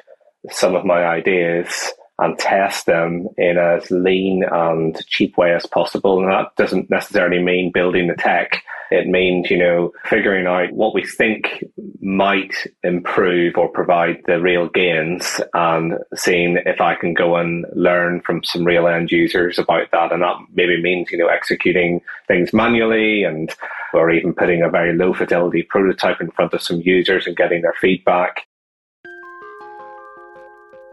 some 0.51 0.75
of 0.75 0.87
my 0.87 1.05
ideas 1.05 1.93
and 2.21 2.39
test 2.39 2.87
them 2.87 3.27
in 3.39 3.59
as 3.59 3.91
lean 3.91 4.45
and 4.51 5.05
cheap 5.07 5.37
way 5.37 5.55
as 5.55 5.67
possible. 5.67 6.21
And 6.21 6.31
that 6.31 6.55
doesn't 6.57 6.91
necessarily 6.91 7.43
mean 7.43 7.73
building 7.73 8.07
the 8.09 8.15
tech. 8.15 8.63
It 8.91 9.07
means, 9.07 9.51
you 9.51 9.59
know, 9.59 9.93
figuring 10.05 10.47
out 10.47 10.73
what 10.73 10.95
we 10.95 11.07
think 11.07 11.65
might 12.01 12.53
improve 12.83 13.57
or 13.57 13.69
provide 13.69 14.19
the 14.27 14.41
real 14.41 14.69
gains 14.69 15.41
and 15.55 15.95
seeing 16.15 16.59
if 16.67 16.81
I 16.81 16.97
can 16.97 17.15
go 17.15 17.37
and 17.37 17.65
learn 17.73 18.21
from 18.21 18.43
some 18.43 18.65
real 18.65 18.89
end 18.89 19.13
users 19.13 19.59
about 19.59 19.91
that. 19.93 20.13
And 20.13 20.23
that 20.23 20.37
maybe 20.53 20.83
means, 20.83 21.11
you 21.13 21.19
know, 21.19 21.29
executing 21.29 22.01
things 22.27 22.53
manually 22.53 23.23
and 23.23 23.55
or 23.95 24.11
even 24.11 24.35
putting 24.35 24.63
a 24.63 24.69
very 24.69 24.95
low 24.95 25.15
fidelity 25.15 25.63
prototype 25.63 26.21
in 26.21 26.31
front 26.33 26.53
of 26.53 26.63
some 26.63 26.81
users 26.81 27.27
and 27.27 27.37
getting 27.37 27.63
their 27.63 27.75
feedback. 27.81 28.47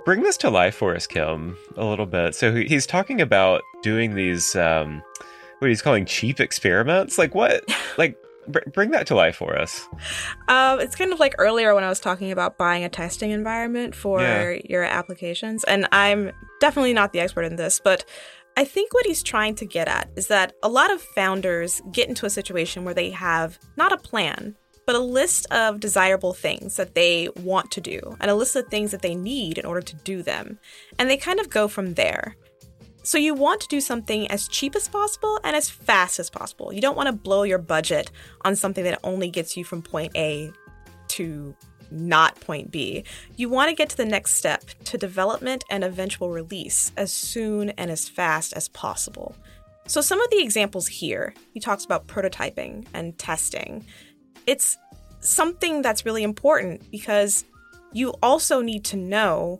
Bring 0.07 0.23
this 0.23 0.37
to 0.37 0.49
life 0.49 0.73
for 0.73 0.95
us, 0.95 1.05
Kim, 1.05 1.57
a 1.75 1.83
little 1.83 2.05
bit. 2.05 2.33
So 2.33 2.55
he's 2.55 2.87
talking 2.87 3.19
about 3.19 3.61
doing 3.83 4.15
these, 4.15 4.55
um, 4.55 5.03
what 5.59 5.67
he's 5.67 5.81
calling 5.81 6.05
cheap 6.05 6.39
experiments. 6.39 7.17
Like 7.17 7.35
what? 7.35 7.65
Like 7.97 8.15
br- 8.47 8.69
bring 8.73 8.91
that 8.91 9.05
to 9.07 9.15
life 9.15 9.35
for 9.35 9.57
us. 9.59 9.85
Um, 10.47 10.79
it's 10.79 10.95
kind 10.95 11.11
of 11.11 11.19
like 11.19 11.35
earlier 11.39 11.75
when 11.75 11.83
I 11.83 11.89
was 11.89 11.99
talking 11.99 12.31
about 12.31 12.57
buying 12.57 12.85
a 12.85 12.89
testing 12.89 13.31
environment 13.31 13.95
for 13.95 14.21
Yeah. 14.21 14.59
your 14.63 14.83
applications. 14.83 15.65
And 15.65 15.89
I'm 15.91 16.31
definitely 16.61 16.93
not 16.93 17.11
the 17.11 17.19
expert 17.19 17.41
in 17.43 17.57
this, 17.57 17.81
but 17.83 18.05
I 18.55 18.63
think 18.63 18.93
what 18.93 19.05
he's 19.05 19.23
trying 19.23 19.55
to 19.55 19.65
get 19.65 19.89
at 19.89 20.09
is 20.15 20.27
that 20.27 20.53
a 20.63 20.69
lot 20.69 20.89
of 20.93 21.01
founders 21.01 21.81
get 21.91 22.07
into 22.07 22.25
a 22.25 22.29
situation 22.29 22.85
where 22.85 22.93
they 22.93 23.09
have 23.09 23.59
not 23.75 23.91
a 23.91 23.97
plan, 23.97 24.55
but 24.87 24.95
a 24.95 24.99
list 24.99 25.45
of 25.51 25.81
desirable 25.81 26.33
things 26.33 26.77
that 26.77 26.95
they 26.95 27.29
want 27.43 27.69
to 27.71 27.81
do 27.81 27.99
and 28.21 28.31
a 28.31 28.35
list 28.35 28.55
of 28.55 28.65
things 28.67 28.89
that 28.91 29.01
they 29.01 29.13
need 29.13 29.57
in 29.57 29.65
order 29.65 29.81
to 29.81 29.95
do 29.97 30.23
them. 30.23 30.57
And 30.97 31.09
they 31.09 31.17
kind 31.17 31.41
of 31.41 31.49
go 31.49 31.67
from 31.67 31.95
there. 31.95 32.37
So 33.03 33.17
you 33.17 33.33
want 33.33 33.59
to 33.61 33.67
do 33.67 33.81
something 33.81 34.31
as 34.31 34.47
cheap 34.47 34.75
as 34.75 34.87
possible 34.87 35.39
and 35.43 35.57
as 35.57 35.69
fast 35.69 36.19
as 36.19 36.29
possible. 36.29 36.71
You 36.71 36.79
don't 36.79 36.95
want 36.95 37.07
to 37.07 37.13
blow 37.13 37.43
your 37.43 37.57
budget 37.57 38.11
on 38.45 38.55
something 38.55 38.85
that 38.85 38.99
only 39.03 39.29
gets 39.29 39.57
you 39.57 39.65
from 39.65 39.81
point 39.81 40.13
A 40.15 40.51
to 41.09 41.53
not 41.91 42.39
point 42.39 42.71
B. 42.71 43.03
You 43.35 43.49
want 43.49 43.69
to 43.69 43.75
get 43.75 43.89
to 43.89 43.97
the 43.97 44.05
next 44.05 44.35
step 44.35 44.63
to 44.85 44.97
development 44.97 45.65
and 45.69 45.83
eventual 45.83 46.29
release 46.29 46.93
as 46.95 47.11
soon 47.11 47.71
and 47.71 47.91
as 47.91 48.07
fast 48.07 48.53
as 48.53 48.69
possible. 48.69 49.35
So, 49.87 50.01
some 50.01 50.19
of 50.19 50.29
the 50.29 50.41
examples 50.41 50.87
here, 50.87 51.33
he 51.53 51.61
talks 51.61 51.85
about 51.85 52.07
prototyping 52.07 52.87
and 52.93 53.17
testing. 53.17 53.85
It's 54.47 54.77
something 55.19 55.81
that's 55.81 56.05
really 56.05 56.23
important 56.23 56.89
because 56.89 57.45
you 57.93 58.13
also 58.23 58.61
need 58.61 58.83
to 58.85 58.97
know 58.97 59.59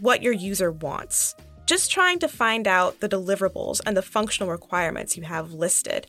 what 0.00 0.22
your 0.22 0.32
user 0.32 0.72
wants. 0.72 1.34
Just 1.66 1.90
trying 1.90 2.18
to 2.20 2.28
find 2.28 2.66
out 2.66 3.00
the 3.00 3.08
deliverables 3.08 3.80
and 3.86 3.96
the 3.96 4.02
functional 4.02 4.50
requirements 4.50 5.16
you 5.16 5.22
have 5.22 5.52
listed. 5.52 6.06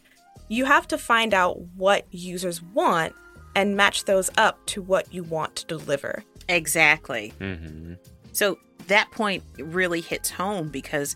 You 0.47 0.65
have 0.65 0.87
to 0.89 0.97
find 0.97 1.33
out 1.33 1.59
what 1.75 2.05
users 2.11 2.61
want 2.61 3.13
and 3.55 3.75
match 3.75 4.05
those 4.05 4.29
up 4.37 4.65
to 4.67 4.81
what 4.81 5.13
you 5.13 5.23
want 5.23 5.55
to 5.57 5.65
deliver. 5.65 6.23
Exactly. 6.49 7.33
Mm-hmm. 7.39 7.93
So 8.31 8.57
that 8.87 9.11
point 9.11 9.43
really 9.57 10.01
hits 10.01 10.29
home 10.29 10.69
because 10.69 11.15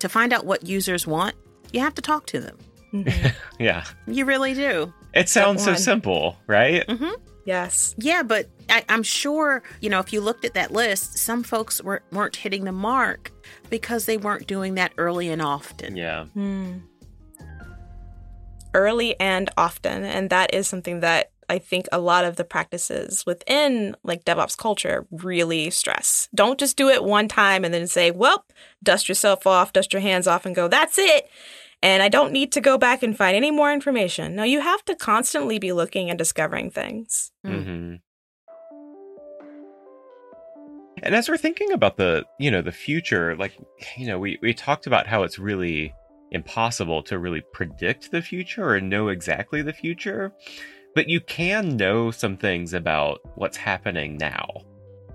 to 0.00 0.08
find 0.08 0.32
out 0.32 0.44
what 0.46 0.66
users 0.66 1.06
want, 1.06 1.34
you 1.72 1.80
have 1.80 1.94
to 1.94 2.02
talk 2.02 2.26
to 2.26 2.40
them. 2.40 2.58
Yeah. 3.58 3.84
You 4.06 4.24
really 4.24 4.54
do. 4.54 4.92
It 5.16 5.28
sounds 5.28 5.64
so 5.64 5.74
simple, 5.74 6.36
right? 6.46 6.88
hmm 6.88 7.10
Yes. 7.46 7.94
Yeah, 7.96 8.24
but 8.24 8.48
I, 8.68 8.84
I'm 8.88 9.04
sure, 9.04 9.62
you 9.80 9.88
know, 9.88 10.00
if 10.00 10.12
you 10.12 10.20
looked 10.20 10.44
at 10.44 10.54
that 10.54 10.72
list, 10.72 11.16
some 11.16 11.44
folks 11.44 11.80
were, 11.80 12.02
weren't 12.10 12.34
hitting 12.34 12.64
the 12.64 12.72
mark 12.72 13.30
because 13.70 14.06
they 14.06 14.16
weren't 14.16 14.48
doing 14.48 14.74
that 14.74 14.92
early 14.98 15.28
and 15.28 15.40
often. 15.40 15.96
Yeah. 15.96 16.24
Hmm. 16.24 16.78
Early 18.74 19.18
and 19.20 19.48
often. 19.56 20.04
And 20.04 20.28
that 20.30 20.52
is 20.52 20.66
something 20.66 21.00
that 21.00 21.30
I 21.48 21.58
think 21.58 21.86
a 21.92 22.00
lot 22.00 22.24
of 22.24 22.34
the 22.34 22.44
practices 22.44 23.24
within 23.24 23.94
like 24.02 24.24
DevOps 24.24 24.56
culture 24.56 25.06
really 25.12 25.70
stress. 25.70 26.28
Don't 26.34 26.58
just 26.58 26.76
do 26.76 26.88
it 26.88 27.04
one 27.04 27.28
time 27.28 27.64
and 27.64 27.72
then 27.72 27.86
say, 27.86 28.10
well, 28.10 28.44
dust 28.82 29.08
yourself 29.08 29.46
off, 29.46 29.72
dust 29.72 29.92
your 29.92 30.02
hands 30.02 30.26
off, 30.26 30.44
and 30.44 30.56
go, 30.56 30.66
that's 30.66 30.98
it. 30.98 31.28
And 31.86 32.02
I 32.02 32.08
don't 32.08 32.32
need 32.32 32.50
to 32.50 32.60
go 32.60 32.76
back 32.76 33.04
and 33.04 33.16
find 33.16 33.36
any 33.36 33.52
more 33.52 33.72
information. 33.72 34.34
No, 34.34 34.42
you 34.42 34.60
have 34.60 34.84
to 34.86 34.96
constantly 34.96 35.60
be 35.60 35.72
looking 35.72 36.10
and 36.10 36.18
discovering 36.18 36.68
things. 36.68 37.30
Mm. 37.46 37.64
hmm 37.64 37.94
And 41.04 41.14
as 41.14 41.28
we're 41.28 41.36
thinking 41.36 41.70
about 41.70 41.96
the, 41.96 42.24
you 42.40 42.50
know, 42.50 42.60
the 42.60 42.72
future, 42.72 43.36
like, 43.36 43.56
you 43.96 44.08
know, 44.08 44.18
we, 44.18 44.36
we 44.42 44.52
talked 44.52 44.88
about 44.88 45.06
how 45.06 45.22
it's 45.22 45.38
really 45.38 45.94
impossible 46.32 47.04
to 47.04 47.20
really 47.20 47.42
predict 47.52 48.10
the 48.10 48.20
future 48.20 48.68
or 48.68 48.80
know 48.80 49.06
exactly 49.06 49.62
the 49.62 49.72
future, 49.72 50.32
but 50.96 51.08
you 51.08 51.20
can 51.20 51.76
know 51.76 52.10
some 52.10 52.36
things 52.36 52.74
about 52.74 53.20
what's 53.36 53.56
happening 53.56 54.16
now, 54.16 54.48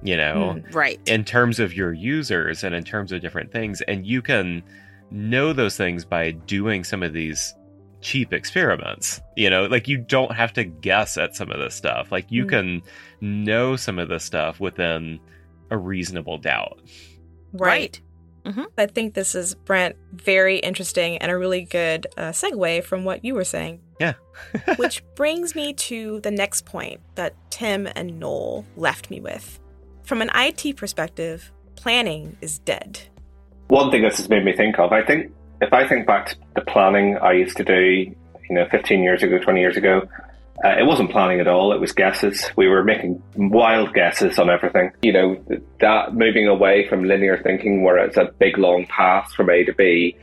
you 0.03 0.15
know, 0.15 0.61
Right. 0.71 1.01
in 1.05 1.25
terms 1.25 1.59
of 1.59 1.73
your 1.73 1.91
users 1.91 2.63
and 2.63 2.73
in 2.73 2.85
terms 2.85 3.11
of 3.11 3.19
different 3.19 3.51
things. 3.51 3.81
And 3.81 4.07
you 4.07 4.21
can 4.21 4.63
know 5.11 5.53
those 5.53 5.77
things 5.77 6.05
by 6.05 6.31
doing 6.31 6.83
some 6.83 7.03
of 7.03 7.13
these 7.13 7.53
cheap 8.01 8.33
experiments. 8.33 9.21
You 9.35 9.49
know, 9.49 9.65
like 9.65 9.87
you 9.87 9.97
don't 9.97 10.33
have 10.35 10.53
to 10.53 10.63
guess 10.63 11.17
at 11.17 11.35
some 11.35 11.51
of 11.51 11.59
this 11.59 11.75
stuff. 11.75 12.11
Like 12.11 12.31
you 12.31 12.45
Mm. 12.45 12.49
can 12.49 12.81
know 13.21 13.75
some 13.75 13.99
of 13.99 14.09
this 14.09 14.23
stuff 14.23 14.59
within 14.59 15.19
a 15.69 15.77
reasonable 15.77 16.37
doubt. 16.37 16.79
right. 17.53 17.99
I 18.75 18.87
think 18.87 19.13
this 19.13 19.35
is, 19.35 19.53
Brent, 19.53 19.95
very 20.13 20.57
interesting 20.57 21.17
and 21.19 21.31
a 21.31 21.37
really 21.37 21.61
good 21.61 22.07
uh, 22.17 22.31
segue 22.31 22.83
from 22.83 23.03
what 23.03 23.23
you 23.23 23.35
were 23.35 23.43
saying. 23.43 23.81
Yeah. 23.99 24.13
Which 24.77 25.03
brings 25.13 25.53
me 25.53 25.73
to 25.73 26.19
the 26.21 26.31
next 26.31 26.65
point 26.65 27.01
that 27.15 27.35
Tim 27.51 27.87
and 27.95 28.19
Noel 28.19 28.65
left 28.75 29.11
me 29.11 29.21
with. 29.21 29.59
From 30.03 30.23
an 30.23 30.31
IT 30.33 30.75
perspective, 30.75 31.51
planning 31.75 32.35
is 32.41 32.57
dead. 32.57 33.01
One 33.71 33.89
thing 33.89 34.01
this 34.01 34.17
has 34.17 34.27
made 34.27 34.43
me 34.43 34.51
think 34.51 34.77
of, 34.79 34.91
I 34.91 35.01
think, 35.01 35.31
if 35.61 35.71
I 35.71 35.87
think 35.87 36.05
back 36.05 36.25
to 36.25 36.35
the 36.55 36.61
planning 36.61 37.17
I 37.17 37.31
used 37.31 37.55
to 37.55 37.63
do, 37.63 37.79
you 37.79 38.15
know, 38.49 38.67
15 38.69 39.01
years 39.01 39.23
ago, 39.23 39.39
20 39.39 39.61
years 39.61 39.77
ago, 39.77 40.09
uh, 40.61 40.75
it 40.77 40.85
wasn't 40.85 41.09
planning 41.09 41.39
at 41.39 41.47
all. 41.47 41.71
It 41.71 41.79
was 41.79 41.93
guesses. 41.93 42.51
We 42.57 42.67
were 42.67 42.83
making 42.83 43.23
wild 43.33 43.93
guesses 43.93 44.37
on 44.39 44.49
everything. 44.49 44.91
You 45.03 45.13
know, 45.13 45.45
that 45.79 46.13
moving 46.13 46.49
away 46.49 46.85
from 46.89 47.05
linear 47.05 47.41
thinking 47.41 47.81
where 47.81 47.97
it's 47.99 48.17
a 48.17 48.25
big 48.39 48.57
long 48.57 48.87
path 48.87 49.31
from 49.31 49.49
A 49.49 49.63
to 49.63 49.71
B, 49.71 50.17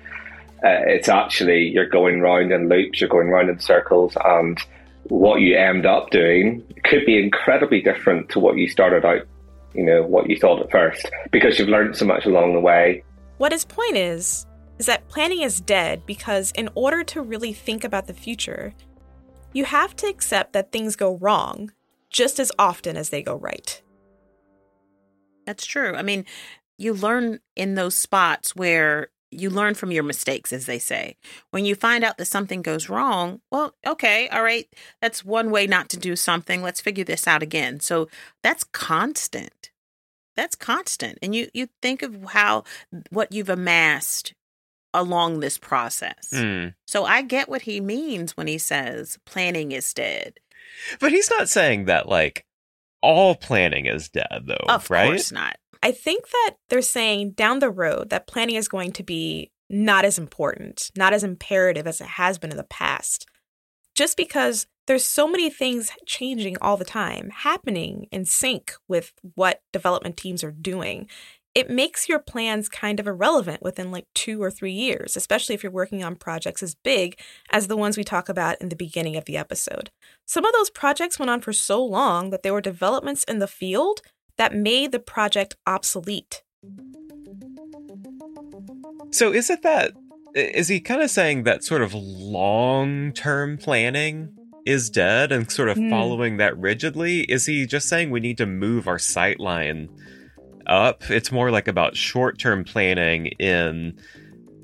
uh, 0.63 0.85
it's 0.87 1.09
actually 1.09 1.71
you're 1.71 1.89
going 1.89 2.21
round 2.21 2.53
in 2.53 2.69
loops, 2.69 3.01
you're 3.01 3.09
going 3.09 3.29
round 3.29 3.49
in 3.49 3.59
circles, 3.61 4.15
and 4.27 4.61
what 5.05 5.41
you 5.41 5.57
end 5.57 5.87
up 5.87 6.11
doing 6.11 6.63
could 6.85 7.07
be 7.07 7.19
incredibly 7.19 7.81
different 7.81 8.29
to 8.29 8.41
what 8.41 8.59
you 8.59 8.69
started 8.69 9.07
out, 9.07 9.23
you 9.73 9.85
know, 9.85 10.03
what 10.03 10.29
you 10.29 10.37
thought 10.39 10.61
at 10.61 10.71
first, 10.71 11.09
because 11.31 11.59
you've 11.59 11.71
learned 11.71 11.97
so 11.97 12.05
much 12.05 12.27
along 12.27 12.53
the 12.53 12.61
way. 12.61 13.03
What 13.39 13.53
his 13.53 13.65
point 13.65 13.97
is, 13.97 14.47
is 14.79 14.87
that 14.87 15.09
planning 15.09 15.43
is 15.43 15.61
dead 15.61 16.05
because 16.07 16.53
in 16.53 16.69
order 16.75 17.03
to 17.05 17.23
really 17.23 17.53
think 17.53 17.85
about 17.85 18.07
the 18.07 18.15
future, 18.15 18.75
you 19.53 19.65
have 19.65 19.97
to 19.97 20.07
accept 20.07 20.53
that 20.53 20.73
things 20.73 20.97
go 20.97 21.17
wrong 21.17 21.73
just 22.11 22.39
as 22.39 22.53
often 22.59 22.97
as 22.97 23.11
they 23.11 23.23
go 23.23 23.37
right. 23.37 23.83
That's 25.47 25.67
true. 25.67 25.95
I 25.95 26.03
mean, 26.03 26.25
you 26.79 26.93
learn 26.93 27.41
in 27.57 27.75
those 27.75 27.97
spots 27.97 28.55
where 28.55 29.09
you 29.31 29.51
learn 29.51 29.75
from 29.75 29.93
your 29.93 30.03
mistakes, 30.03 30.53
as 30.53 30.67
they 30.67 30.79
say. 30.79 31.17
When 31.51 31.65
you 31.65 31.75
find 31.75 32.03
out 32.03 32.19
that 32.19 32.27
something 32.27 32.63
goes 32.63 32.89
wrong, 32.89 33.41
well, 33.51 33.75
okay, 33.87 34.29
all 34.29 34.43
right, 34.43 34.69
that's 35.01 35.25
one 35.25 35.51
way 35.51 35.67
not 35.67 35.89
to 35.91 35.97
do 35.97 36.17
something. 36.17 36.63
Let's 36.63 36.81
figure 36.81 37.05
this 37.05 37.27
out 37.27 37.43
again. 37.43 37.81
So 37.81 38.09
that's 38.43 38.65
constant. 38.65 39.71
That's 40.39 40.55
constant. 40.55 41.19
And 41.21 41.35
you 41.35 41.49
you 41.53 41.69
think 41.83 42.01
of 42.03 42.17
how 42.29 42.63
what 43.11 43.33
you've 43.33 43.49
amassed 43.49 44.35
along 44.95 45.41
this 45.41 45.59
process. 45.59 46.31
Mm. 46.33 46.75
So 46.87 47.05
I 47.05 47.23
get 47.23 47.49
what 47.49 47.63
he 47.63 47.81
means 47.81 48.37
when 48.37 48.47
he 48.47 48.57
says 48.57 49.19
planning 49.27 49.73
is 49.73 49.93
dead. 49.93 50.35
But 51.01 51.11
he's 51.11 51.29
not 51.29 51.49
saying 51.49 51.87
that 51.87 52.09
like 52.09 52.47
all 53.03 53.35
planning 53.35 53.87
is 53.87 54.09
dead 54.09 54.45
though, 54.47 54.65
Of 54.69 54.89
right? 54.91 55.09
course 55.09 55.33
not. 55.33 55.57
I 55.83 55.91
think 55.91 56.29
that 56.31 56.55
they're 56.69 56.83
saying 56.83 57.33
down 57.33 57.59
the 57.59 57.69
road 57.69 58.11
that 58.11 58.29
planning 58.29 58.55
is 58.55 58.69
going 58.69 58.93
to 58.93 59.03
be 59.03 59.51
not 59.69 60.05
as 60.05 60.21
important, 60.21 60.93
not 60.97 61.13
as 61.13 61.25
imperative 61.25 61.89
as 61.89 62.01
it 62.01 62.07
has 62.07 62.39
been 62.39 62.53
in 62.53 62.57
the 62.57 62.63
past. 62.63 63.27
Just 63.99 64.17
because 64.17 64.69
there's 64.87 65.05
so 65.05 65.27
many 65.27 65.51
things 65.51 65.91
changing 66.07 66.57
all 66.61 66.77
the 66.77 66.85
time, 66.85 67.31
happening 67.31 68.07
in 68.13 68.25
sync 68.25 68.75
with 68.87 69.13
what 69.35 69.61
development 69.73 70.17
teams 70.17 70.45
are 70.45 70.53
doing. 70.53 71.09
It 71.53 71.69
makes 71.69 72.09
your 72.09 72.21
plans 72.21 72.69
kind 72.69 73.01
of 73.01 73.09
irrelevant 73.09 73.61
within 73.61 73.91
like 73.91 74.07
two 74.15 74.41
or 74.41 74.53
three 74.53 74.71
years, 74.71 75.17
especially 75.17 75.57
if 75.57 75.65
you're 75.65 75.73
working 75.73 76.05
on 76.05 76.15
projects 76.15 76.63
as 76.63 76.77
big 76.77 77.19
as 77.51 77.67
the 77.67 77.77
ones 77.77 77.97
we 77.97 78.05
talk 78.05 78.29
about 78.29 78.61
in 78.61 78.69
the 78.69 78.77
beginning 78.77 79.17
of 79.17 79.25
the 79.25 79.37
episode. 79.37 79.91
Some 80.27 80.45
of 80.45 80.53
those 80.53 80.71
projects 80.71 81.19
went 81.19 81.31
on 81.31 81.41
for 81.41 81.53
so 81.53 81.85
long 81.85 82.31
that 82.31 82.45
there 82.45 82.55
were 82.55 82.61
developments 82.61 83.25
in 83.25 83.41
the 83.41 83.49
field 83.49 84.01
that 84.37 84.55
made 84.55 84.93
the 84.93 85.01
project 85.01 85.57
obsolete. 85.67 86.45
So 89.11 89.33
is 89.33 89.51
it 89.51 89.63
that 89.63 89.91
is 90.35 90.69
he 90.69 90.81
kind 90.81 91.03
of 91.03 91.11
saying 91.11 91.45
that 91.45 91.65
sort 91.65 91.83
of 91.83 91.95
long-term 91.95 93.59
planning 93.59 94.29
is 94.67 94.91
dead 94.91 95.33
and 95.33 95.51
sort 95.51 95.69
of 95.69 95.77
Hmm. 95.77 95.91
following 95.91 96.37
that 96.39 96.57
rigidly? 96.59 97.21
Is 97.23 97.47
he 97.47 97.67
just 97.67 97.89
saying 97.89 98.11
we 98.11 98.21
need 98.21 98.37
to 98.39 98.47
move 98.47 98.87
our 98.87 98.99
sight 98.99 99.41
line 99.41 99.89
up? 100.67 101.11
It's 101.11 101.33
more 101.33 101.51
like 101.51 101.69
about 101.69 101.97
short-term 101.97 102.65
planning 102.65 103.27
in 103.39 103.99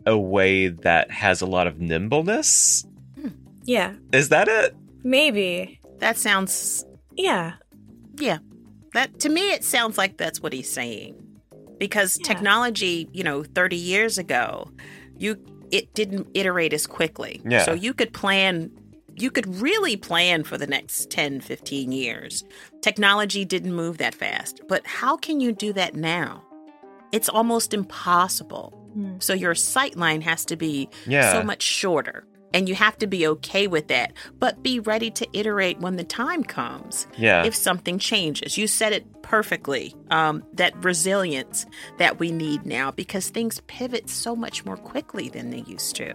a 0.07 0.19
way 0.19 0.69
that 0.69 1.11
has 1.11 1.41
a 1.41 1.47
lot 1.47 1.67
of 1.67 1.81
nimbleness. 1.81 2.85
Yeah, 3.65 3.95
Is 4.13 4.29
that 4.29 4.47
it? 4.49 4.77
maybe. 5.03 5.81
That 6.01 6.19
sounds 6.19 6.85
Yeah. 7.17 7.55
Yeah. 8.19 8.39
That 8.93 9.19
to 9.21 9.29
me 9.31 9.53
it 9.53 9.65
sounds 9.65 9.97
like 9.97 10.19
that's 10.19 10.41
what 10.43 10.53
he's 10.53 10.71
saying. 10.71 11.15
Because 11.79 12.19
Yeah. 12.21 12.27
technology, 12.27 13.09
you 13.13 13.25
know, 13.25 13.43
30 13.43 13.77
years 13.77 14.19
ago, 14.19 14.71
you 15.17 15.37
it 15.75 15.93
didn't 15.95 16.29
iterate 16.35 16.73
as 16.73 16.87
quickly. 16.87 17.43
Yeah. 17.45 17.65
So 17.65 17.73
you 17.75 17.93
could 17.95 18.13
plan 18.13 18.71
you 19.17 19.31
could 19.31 19.47
really 19.61 19.97
plan 19.97 20.43
for 20.43 20.59
the 20.59 20.67
next 20.67 21.09
10, 21.11 21.41
15 21.41 21.93
years. 21.93 22.43
Technology 22.83 23.45
didn't 23.45 23.73
move 23.73 23.99
that 23.99 24.13
fast. 24.13 24.61
But 24.69 24.85
how 24.89 25.17
can 25.17 25.39
you 25.41 25.53
do 25.53 25.73
that 25.75 25.95
now? 25.95 26.43
It's 27.13 27.29
almost 27.29 27.73
impossible. 27.73 28.73
Hmm. 28.93 29.15
So 29.21 29.33
your 29.33 29.55
sight 29.55 29.97
line 29.97 30.21
has 30.23 30.45
to 30.47 30.57
be 30.57 30.89
Yeah. 31.07 31.33
so 31.33 31.45
much 31.45 31.63
shorter. 31.63 32.27
And 32.55 32.69
you 32.69 32.75
have 32.77 32.97
to 32.99 33.07
be 33.07 33.27
okay 33.27 33.67
with 33.67 33.89
that, 33.89 34.13
but 34.39 34.63
be 34.63 34.79
ready 34.79 35.11
to 35.11 35.27
iterate 35.33 35.81
when 35.81 35.97
the 35.97 36.05
time 36.05 36.45
comes. 36.45 37.07
Yeah. 37.19 37.45
If 37.45 37.55
something 37.55 37.99
changes, 37.99 38.57
you 38.57 38.67
said 38.67 38.93
it 38.93 39.23
perfectly. 39.23 39.95
Um, 40.11 40.45
that 40.53 40.73
resilience 40.83 41.67
that 41.99 42.21
we 42.21 42.31
need 42.31 42.65
now 42.65 42.93
because 42.93 43.29
things 43.29 43.61
pivot 43.67 44.09
so 44.09 44.37
much 44.37 44.65
more 44.65 44.77
quickly 44.77 45.29
than 45.29 45.51
they 45.51 45.63
used 45.63 45.97
to. 45.97 46.15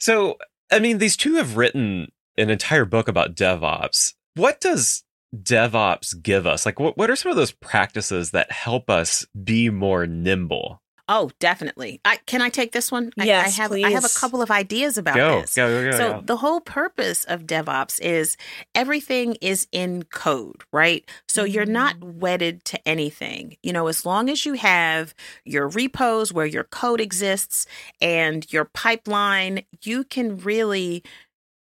So, 0.00 0.36
I 0.70 0.80
mean, 0.80 0.98
these 0.98 1.16
two 1.16 1.36
have 1.36 1.56
written 1.56 2.10
an 2.36 2.50
entire 2.50 2.84
book 2.84 3.08
about 3.08 3.34
DevOps. 3.34 4.14
What 4.34 4.60
does 4.60 5.04
DevOps 5.34 6.20
give 6.22 6.46
us? 6.46 6.66
Like, 6.66 6.80
what, 6.80 6.96
what 6.96 7.08
are 7.08 7.16
some 7.16 7.30
of 7.30 7.36
those 7.36 7.52
practices 7.52 8.32
that 8.32 8.50
help 8.50 8.90
us 8.90 9.26
be 9.44 9.70
more 9.70 10.06
nimble? 10.06 10.82
Oh, 11.08 11.30
definitely. 11.38 12.00
I 12.04 12.16
can 12.26 12.42
I 12.42 12.48
take 12.48 12.72
this 12.72 12.90
one? 12.90 13.12
I, 13.18 13.24
Yes, 13.24 13.46
I 13.58 13.62
have 13.62 13.72
I 13.72 13.90
have 13.90 14.04
a 14.04 14.18
couple 14.18 14.42
of 14.42 14.50
ideas 14.50 14.98
about 14.98 15.14
Go, 15.14 15.40
this. 15.40 15.54
go, 15.54 15.68
go, 15.68 15.90
go. 15.90 15.96
So 15.96 16.12
go. 16.14 16.20
the 16.22 16.36
whole 16.38 16.60
purpose 16.60 17.24
of 17.24 17.44
DevOps 17.44 18.00
is 18.00 18.36
everything 18.74 19.36
is 19.40 19.68
in 19.70 20.02
code, 20.04 20.62
right? 20.72 21.08
So 21.28 21.44
you're 21.44 21.64
not 21.64 22.00
mm. 22.00 22.14
wedded 22.14 22.64
to 22.66 22.88
anything. 22.88 23.56
You 23.62 23.72
know, 23.72 23.86
as 23.86 24.04
long 24.04 24.28
as 24.28 24.44
you 24.44 24.54
have 24.54 25.14
your 25.44 25.68
repos 25.68 26.32
where 26.32 26.46
your 26.46 26.64
code 26.64 27.00
exists 27.00 27.66
and 28.00 28.50
your 28.52 28.64
pipeline, 28.64 29.62
you 29.82 30.02
can 30.02 30.38
really 30.38 31.04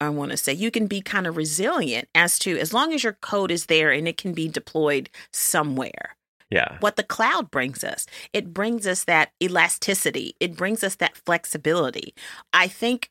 I 0.01 0.09
want 0.09 0.33
to 0.33 0.37
say 0.37 0.53
you 0.53 0.71
can 0.71 0.87
be 0.87 1.01
kind 1.01 1.27
of 1.27 1.37
resilient 1.37 2.09
as 2.15 2.39
to 2.41 2.59
as 2.59 2.73
long 2.73 2.93
as 2.93 3.03
your 3.03 3.15
code 3.15 3.51
is 3.51 3.67
there 3.67 3.91
and 3.91 4.07
it 4.07 4.17
can 4.17 4.33
be 4.35 4.49
deployed 4.49 5.11
somewhere 5.33 6.17
yeah. 6.53 6.77
what 6.81 6.97
the 6.97 7.03
cloud 7.03 7.51
brings 7.51 7.83
us. 7.83 8.07
It 8.33 8.53
brings 8.53 8.87
us 8.87 9.05
that 9.05 9.33
elasticity. 9.43 10.37
It 10.39 10.57
brings 10.57 10.85
us 10.85 10.95
that 10.97 11.17
flexibility. 11.17 12.15
I 12.53 12.69
think, 12.69 13.11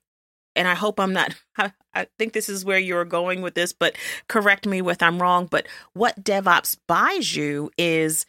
and 0.56 0.68
I 0.68 0.76
hope 0.76 1.00
I'm 1.00 1.14
not, 1.14 1.36
I, 1.58 1.74
I 1.94 2.08
think 2.18 2.34
this 2.34 2.48
is 2.50 2.64
where 2.64 2.80
you're 2.80 3.06
going 3.06 3.42
with 3.42 3.56
this, 3.56 3.74
but 3.74 3.96
correct 4.28 4.66
me 4.66 4.80
if 4.82 5.02
I'm 5.02 5.22
wrong. 5.22 5.48
But 5.50 5.68
what 5.94 6.24
DevOps 6.24 6.78
buys 6.88 7.36
you 7.36 7.72
is 7.78 8.26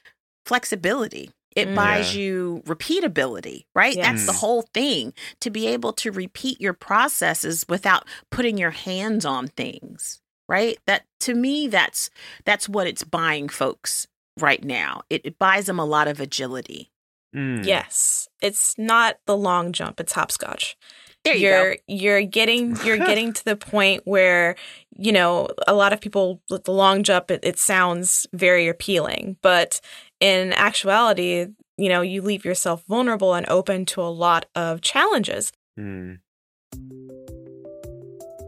flexibility. 0.47 1.31
It 1.55 1.69
Mm. 1.69 1.75
buys 1.75 2.15
Yeah. 2.15 2.23
you 2.23 2.63
repeatability, 2.67 3.67
right? 3.75 3.95
That's 3.95 4.25
the 4.27 4.33
whole 4.33 4.63
thing 4.75 5.13
to 5.41 5.51
be 5.51 5.67
able 5.69 5.93
to 5.95 6.11
repeat 6.11 6.61
your 6.61 6.73
processes 6.73 7.67
without 7.69 8.07
putting 8.31 8.57
your 8.57 8.71
hands 8.71 9.27
on 9.27 9.49
things, 9.49 10.21
right? 10.49 10.79
That 10.87 11.05
to 11.21 11.35
me, 11.35 11.69
that's 11.69 12.09
that's 12.47 12.69
what 12.71 12.87
it's 12.87 13.05
buying 13.05 13.51
folks 13.51 14.09
right 14.41 14.63
now. 14.65 15.03
It, 15.11 15.23
it 15.25 15.39
buys 15.39 15.67
them 15.67 15.79
a 15.79 15.85
lot 15.85 16.09
of 16.09 16.21
agility. 16.21 16.91
Mm. 17.35 17.65
Yes. 17.65 18.29
It's 18.41 18.77
not 18.79 19.17
the 19.27 19.37
long 19.37 19.73
jump, 19.73 20.01
it's 20.01 20.13
hopscotch. 20.13 20.77
There 21.25 21.37
you 21.37 21.51
are 21.51 21.75
go. 21.75 21.81
you're 21.87 22.23
getting 22.23 22.77
you're 22.85 22.97
getting 23.11 23.33
to 23.33 23.45
the 23.45 23.55
point 23.57 24.03
where 24.05 24.57
you 24.99 25.13
know 25.13 25.49
a 25.69 25.73
lot 25.73 25.93
of 25.93 26.01
people 26.01 26.43
with 26.51 26.65
the 26.65 26.73
long 26.73 27.05
jump 27.05 27.31
it, 27.31 27.39
it 27.45 27.61
sounds 27.61 28.27
very 28.33 28.67
appealing 28.67 29.37
but 29.41 29.81
in 30.19 30.53
actuality 30.55 31.47
you 31.79 31.89
know 31.89 32.01
you 32.01 32.23
leave 32.23 32.45
yourself 32.45 32.83
vulnerable 32.89 33.35
and 33.35 33.49
open 33.49 33.87
to 33.87 34.01
a 34.03 34.11
lot 34.11 34.47
of 34.57 34.81
challenges 34.81 35.53
Mm. 35.79 36.19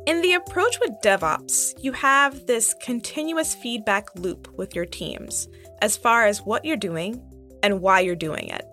in 0.06 0.20
the 0.20 0.34
approach 0.34 0.78
with 0.80 0.90
DevOps, 1.02 1.72
you 1.82 1.92
have 1.92 2.46
this 2.46 2.74
continuous 2.82 3.54
feedback 3.54 4.08
loop 4.16 4.48
with 4.58 4.74
your 4.74 4.84
teams 4.84 5.48
as 5.84 5.98
far 5.98 6.26
as 6.26 6.40
what 6.40 6.64
you're 6.64 6.78
doing 6.78 7.20
and 7.62 7.82
why 7.82 8.00
you're 8.00 8.16
doing 8.16 8.48
it. 8.48 8.66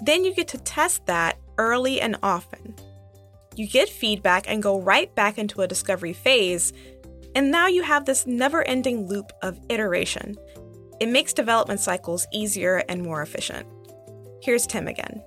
Then 0.00 0.24
you 0.24 0.32
get 0.32 0.46
to 0.48 0.58
test 0.58 1.04
that 1.06 1.36
early 1.58 2.00
and 2.00 2.16
often. 2.22 2.76
You 3.56 3.66
get 3.66 3.88
feedback 3.88 4.48
and 4.48 4.62
go 4.62 4.80
right 4.80 5.12
back 5.16 5.38
into 5.38 5.60
a 5.60 5.66
discovery 5.66 6.12
phase, 6.12 6.72
and 7.34 7.50
now 7.50 7.66
you 7.66 7.82
have 7.82 8.04
this 8.04 8.28
never 8.28 8.62
ending 8.62 9.08
loop 9.08 9.32
of 9.42 9.58
iteration. 9.68 10.36
It 11.00 11.08
makes 11.08 11.32
development 11.32 11.80
cycles 11.80 12.28
easier 12.32 12.84
and 12.88 13.02
more 13.02 13.22
efficient. 13.22 13.66
Here's 14.40 14.68
Tim 14.68 14.86
again. 14.86 15.20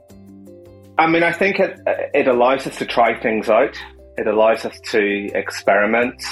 I 0.97 1.07
mean, 1.07 1.23
I 1.23 1.33
think 1.33 1.59
it, 1.59 1.81
it 2.13 2.29
allows 2.29 2.65
us 2.65 2.77
to 2.77 2.85
try 2.85 3.19
things 3.19 3.49
out. 3.49 3.75
It 4.17 4.27
allows 4.27 4.63
us 4.63 4.79
to 4.91 5.29
experiment 5.35 6.23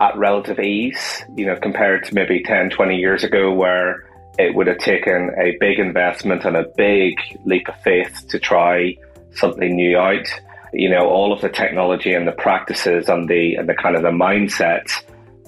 at 0.00 0.16
relative 0.16 0.58
ease, 0.58 1.24
you 1.36 1.44
know, 1.44 1.56
compared 1.56 2.04
to 2.04 2.14
maybe 2.14 2.42
10, 2.42 2.70
20 2.70 2.96
years 2.96 3.24
ago 3.24 3.52
where 3.52 4.05
it 4.38 4.54
would 4.54 4.66
have 4.66 4.78
taken 4.78 5.30
a 5.38 5.56
big 5.60 5.78
investment 5.78 6.44
and 6.44 6.56
a 6.56 6.66
big 6.76 7.14
leap 7.44 7.68
of 7.68 7.80
faith 7.82 8.26
to 8.28 8.38
try 8.38 8.96
something 9.32 9.74
new 9.74 9.98
out. 9.98 10.26
You 10.72 10.90
know, 10.90 11.08
all 11.08 11.32
of 11.32 11.40
the 11.40 11.48
technology 11.48 12.12
and 12.12 12.26
the 12.26 12.32
practices 12.32 13.08
and 13.08 13.28
the, 13.28 13.54
and 13.54 13.68
the 13.68 13.74
kind 13.74 13.96
of 13.96 14.02
the 14.02 14.10
mindset 14.10 14.86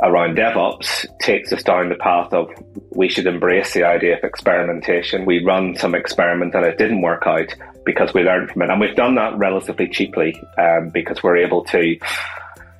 around 0.00 0.36
DevOps 0.36 1.06
takes 1.18 1.52
us 1.52 1.62
down 1.62 1.88
the 1.88 1.96
path 1.96 2.32
of 2.32 2.50
we 2.90 3.08
should 3.08 3.26
embrace 3.26 3.74
the 3.74 3.84
idea 3.84 4.16
of 4.16 4.24
experimentation. 4.24 5.26
We 5.26 5.44
run 5.44 5.76
some 5.76 5.94
experiment 5.94 6.54
and 6.54 6.64
it 6.64 6.78
didn't 6.78 7.02
work 7.02 7.24
out 7.26 7.54
because 7.84 8.14
we 8.14 8.22
learned 8.22 8.50
from 8.50 8.62
it. 8.62 8.70
And 8.70 8.80
we've 8.80 8.96
done 8.96 9.16
that 9.16 9.36
relatively 9.36 9.88
cheaply 9.88 10.40
um, 10.58 10.90
because 10.90 11.22
we're 11.22 11.36
able 11.36 11.64
to 11.64 11.98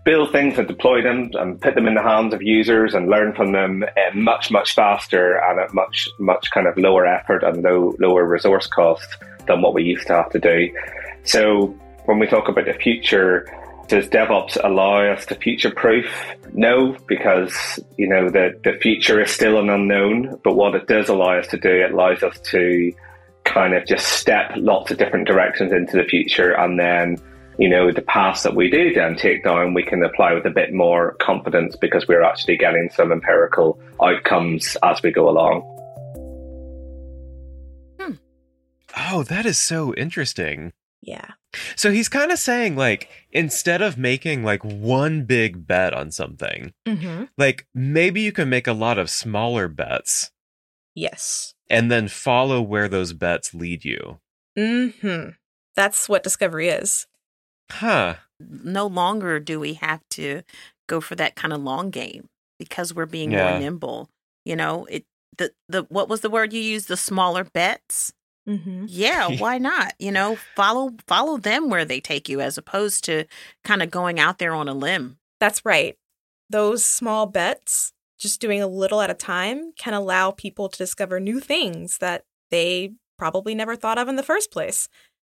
build 0.08 0.32
things 0.32 0.58
and 0.58 0.66
deploy 0.66 1.02
them 1.02 1.30
and 1.34 1.60
put 1.60 1.74
them 1.74 1.86
in 1.86 1.92
the 1.92 2.02
hands 2.02 2.32
of 2.32 2.42
users 2.42 2.94
and 2.94 3.10
learn 3.10 3.34
from 3.34 3.52
them 3.52 3.82
uh, 3.82 4.16
much, 4.16 4.50
much 4.50 4.74
faster 4.74 5.36
and 5.36 5.60
at 5.60 5.74
much, 5.74 6.08
much 6.18 6.50
kind 6.50 6.66
of 6.66 6.74
lower 6.78 7.04
effort 7.06 7.42
and 7.42 7.62
low, 7.62 7.94
lower 8.00 8.24
resource 8.24 8.66
cost 8.66 9.06
than 9.46 9.60
what 9.60 9.74
we 9.74 9.82
used 9.82 10.06
to 10.06 10.14
have 10.14 10.30
to 10.30 10.38
do. 10.38 10.70
So 11.24 11.66
when 12.06 12.18
we 12.18 12.26
talk 12.26 12.48
about 12.48 12.64
the 12.64 12.72
future, 12.72 13.46
does 13.88 14.08
DevOps 14.08 14.56
allow 14.64 15.12
us 15.12 15.26
to 15.26 15.34
future 15.34 15.70
proof? 15.70 16.06
No, 16.54 16.96
because 17.06 17.78
you 17.98 18.08
know 18.08 18.30
the, 18.30 18.58
the 18.64 18.78
future 18.80 19.20
is 19.20 19.30
still 19.30 19.58
an 19.58 19.68
unknown. 19.68 20.40
But 20.42 20.54
what 20.54 20.74
it 20.74 20.86
does 20.86 21.10
allow 21.10 21.38
us 21.38 21.48
to 21.48 21.58
do, 21.58 21.82
it 21.84 21.92
allows 21.92 22.22
us 22.22 22.40
to 22.52 22.94
kind 23.44 23.74
of 23.74 23.86
just 23.86 24.08
step 24.08 24.52
lots 24.56 24.90
of 24.90 24.96
different 24.96 25.26
directions 25.26 25.70
into 25.70 25.98
the 25.98 26.04
future, 26.04 26.52
and 26.52 26.78
then 26.78 27.18
you 27.58 27.68
know 27.68 27.90
the 27.92 28.02
paths 28.02 28.42
that 28.44 28.54
we 28.54 28.70
do 28.70 28.92
then 28.94 29.16
take 29.16 29.42
down, 29.44 29.74
we 29.74 29.82
can 29.82 30.02
apply 30.04 30.32
with 30.34 30.46
a 30.46 30.50
bit 30.50 30.72
more 30.72 31.14
confidence 31.20 31.76
because 31.76 32.06
we're 32.06 32.22
actually 32.22 32.56
getting 32.56 32.88
some 32.92 33.10
empirical 33.12 33.80
outcomes 34.02 34.76
as 34.82 35.02
we 35.02 35.10
go 35.10 35.28
along. 35.28 35.74
Oh, 39.10 39.22
that 39.24 39.46
is 39.46 39.58
so 39.58 39.94
interesting. 39.94 40.72
Yeah. 41.02 41.32
So 41.76 41.92
he's 41.92 42.08
kind 42.08 42.32
of 42.32 42.38
saying, 42.38 42.74
like, 42.76 43.08
instead 43.30 43.80
of 43.82 43.96
making 43.98 44.42
like 44.42 44.64
one 44.64 45.24
big 45.24 45.66
bet 45.66 45.94
on 45.94 46.10
something, 46.10 46.72
Mm-hmm. 46.86 47.24
like 47.36 47.66
maybe 47.74 48.22
you 48.22 48.32
can 48.32 48.48
make 48.48 48.66
a 48.66 48.72
lot 48.72 48.98
of 48.98 49.10
smaller 49.10 49.68
bets 49.68 50.30
Yes. 50.94 51.54
and 51.70 51.90
then 51.90 52.08
follow 52.08 52.60
where 52.60 52.88
those 52.88 53.12
bets 53.12 53.54
lead 53.54 53.84
you. 53.84 54.20
Mm-hmm. 54.58 55.30
That's 55.76 56.08
what 56.08 56.22
discovery 56.24 56.68
is. 56.68 57.06
Huh. 57.70 58.14
No 58.40 58.86
longer 58.86 59.40
do 59.40 59.58
we 59.60 59.74
have 59.74 60.00
to 60.10 60.42
go 60.88 61.00
for 61.00 61.14
that 61.16 61.34
kind 61.36 61.52
of 61.52 61.60
long 61.62 61.90
game 61.90 62.28
because 62.58 62.94
we're 62.94 63.06
being 63.06 63.32
Yeah. 63.32 63.50
more 63.50 63.60
nimble. 63.60 64.08
You 64.44 64.56
know, 64.56 64.86
it 64.86 65.04
the 65.36 65.52
the 65.68 65.82
what 65.88 66.08
was 66.08 66.20
the 66.22 66.30
word 66.30 66.52
you 66.52 66.60
used? 66.60 66.88
The 66.88 66.96
smaller 66.96 67.44
bets. 67.44 68.12
Mm-hmm. 68.48 68.86
Yeah, 68.88 69.28
why 69.38 69.58
not? 69.58 69.92
You 69.98 70.12
know, 70.12 70.36
follow 70.56 70.94
follow 71.06 71.36
them 71.36 71.68
where 71.68 71.84
they 71.84 72.00
take 72.00 72.28
you 72.28 72.40
as 72.40 72.56
opposed 72.56 73.04
to 73.04 73.24
kind 73.64 73.82
of 73.82 73.90
going 73.90 74.18
out 74.18 74.38
there 74.38 74.54
on 74.54 74.68
a 74.68 74.74
limb. 74.74 75.18
That's 75.40 75.64
right. 75.64 75.96
Those 76.50 76.84
small 76.84 77.26
bets, 77.26 77.92
just 78.18 78.40
doing 78.40 78.62
a 78.62 78.66
little 78.66 79.02
at 79.02 79.10
a 79.10 79.14
time, 79.14 79.72
can 79.76 79.92
allow 79.92 80.30
people 80.30 80.68
to 80.70 80.78
discover 80.78 81.20
new 81.20 81.40
things 81.40 81.98
that 81.98 82.24
they 82.50 82.92
probably 83.18 83.54
never 83.54 83.76
thought 83.76 83.98
of 83.98 84.08
in 84.08 84.16
the 84.16 84.22
first 84.22 84.50
place. 84.50 84.88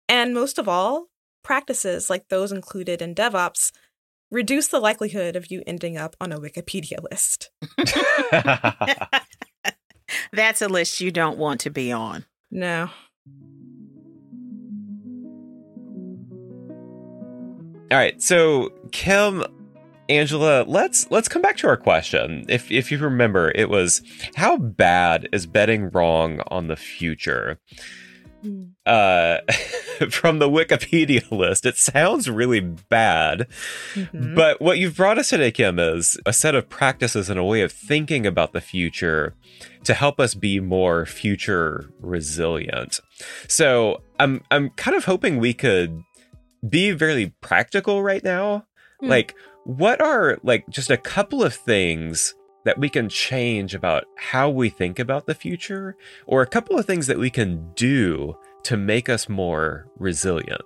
And 0.08 0.34
most 0.34 0.58
of 0.58 0.68
all, 0.68 1.06
practices 1.42 2.10
like 2.10 2.28
those 2.28 2.52
included 2.52 3.02
in 3.02 3.14
DevOps 3.14 3.72
reduce 4.30 4.68
the 4.68 4.80
likelihood 4.80 5.36
of 5.36 5.50
you 5.50 5.62
ending 5.66 5.96
up 5.96 6.16
on 6.20 6.32
a 6.32 6.38
Wikipedia 6.38 7.02
list. 7.10 7.50
That's 10.32 10.62
a 10.62 10.68
list 10.68 11.00
you 11.00 11.10
don't 11.10 11.38
want 11.38 11.60
to 11.62 11.70
be 11.70 11.92
on. 11.92 12.24
No. 12.50 12.90
All 17.90 17.96
right, 17.96 18.20
so 18.22 18.70
Kim, 18.92 19.44
Angela, 20.10 20.64
let's 20.66 21.10
let's 21.10 21.28
come 21.28 21.40
back 21.40 21.56
to 21.58 21.68
our 21.68 21.76
question. 21.76 22.44
If 22.48 22.70
if 22.70 22.92
you 22.92 22.98
remember, 22.98 23.50
it 23.54 23.70
was 23.70 24.02
how 24.34 24.58
bad 24.58 25.28
is 25.32 25.46
betting 25.46 25.88
wrong 25.90 26.42
on 26.48 26.68
the 26.68 26.76
future? 26.76 27.58
Uh, 28.86 29.38
from 30.10 30.38
the 30.38 30.48
Wikipedia 30.48 31.30
list, 31.30 31.66
it 31.66 31.76
sounds 31.76 32.30
really 32.30 32.60
bad. 32.60 33.48
Mhm. 33.94 34.34
But 34.34 34.60
what 34.60 34.78
you've 34.78 34.96
brought 34.96 35.18
us 35.18 35.30
today, 35.30 35.50
Kim, 35.50 35.78
is 35.78 36.18
a 36.24 36.32
set 36.32 36.54
of 36.54 36.68
practices 36.68 37.28
and 37.28 37.38
a 37.38 37.44
way 37.44 37.62
of 37.62 37.72
thinking 37.72 38.26
about 38.26 38.52
the 38.52 38.60
future 38.60 39.34
to 39.84 39.94
help 39.94 40.20
us 40.20 40.34
be 40.34 40.60
more 40.60 41.04
future 41.06 41.90
resilient. 42.00 43.00
So 43.48 44.02
I'm 44.20 44.42
I'm 44.50 44.70
kind 44.70 44.96
of 44.96 45.04
hoping 45.04 45.38
we 45.38 45.54
could 45.54 46.02
be 46.68 46.92
very 46.92 47.34
practical 47.40 48.02
right 48.02 48.22
now. 48.22 48.66
Hmm. 49.00 49.08
Like, 49.08 49.34
what 49.64 50.00
are 50.00 50.38
like 50.42 50.68
just 50.70 50.90
a 50.90 50.96
couple 50.96 51.42
of 51.42 51.54
things 51.54 52.34
that 52.64 52.78
we 52.78 52.88
can 52.88 53.08
change 53.08 53.74
about 53.74 54.04
how 54.16 54.50
we 54.50 54.68
think 54.68 54.98
about 54.98 55.26
the 55.26 55.34
future, 55.34 55.96
or 56.26 56.42
a 56.42 56.46
couple 56.46 56.78
of 56.78 56.86
things 56.86 57.06
that 57.06 57.18
we 57.18 57.30
can 57.30 57.72
do 57.74 58.36
to 58.64 58.76
make 58.76 59.08
us 59.08 59.28
more 59.28 59.86
resilient? 59.98 60.62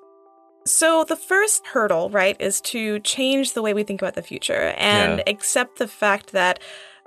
So, 0.65 1.05
the 1.05 1.17
first 1.17 1.67
hurdle, 1.67 2.09
right, 2.11 2.37
is 2.41 2.61
to 2.63 3.01
change 3.01 3.53
the 3.53 3.63
way 3.63 3.75
we 3.75 3.83
think 3.83 4.01
about 4.01 4.15
the 4.15 4.23
future 4.23 4.75
and 4.77 5.19
Yeah. 5.19 5.25
accept 5.27 5.79
the 5.79 5.89
fact 5.89 6.33
that 6.33 6.61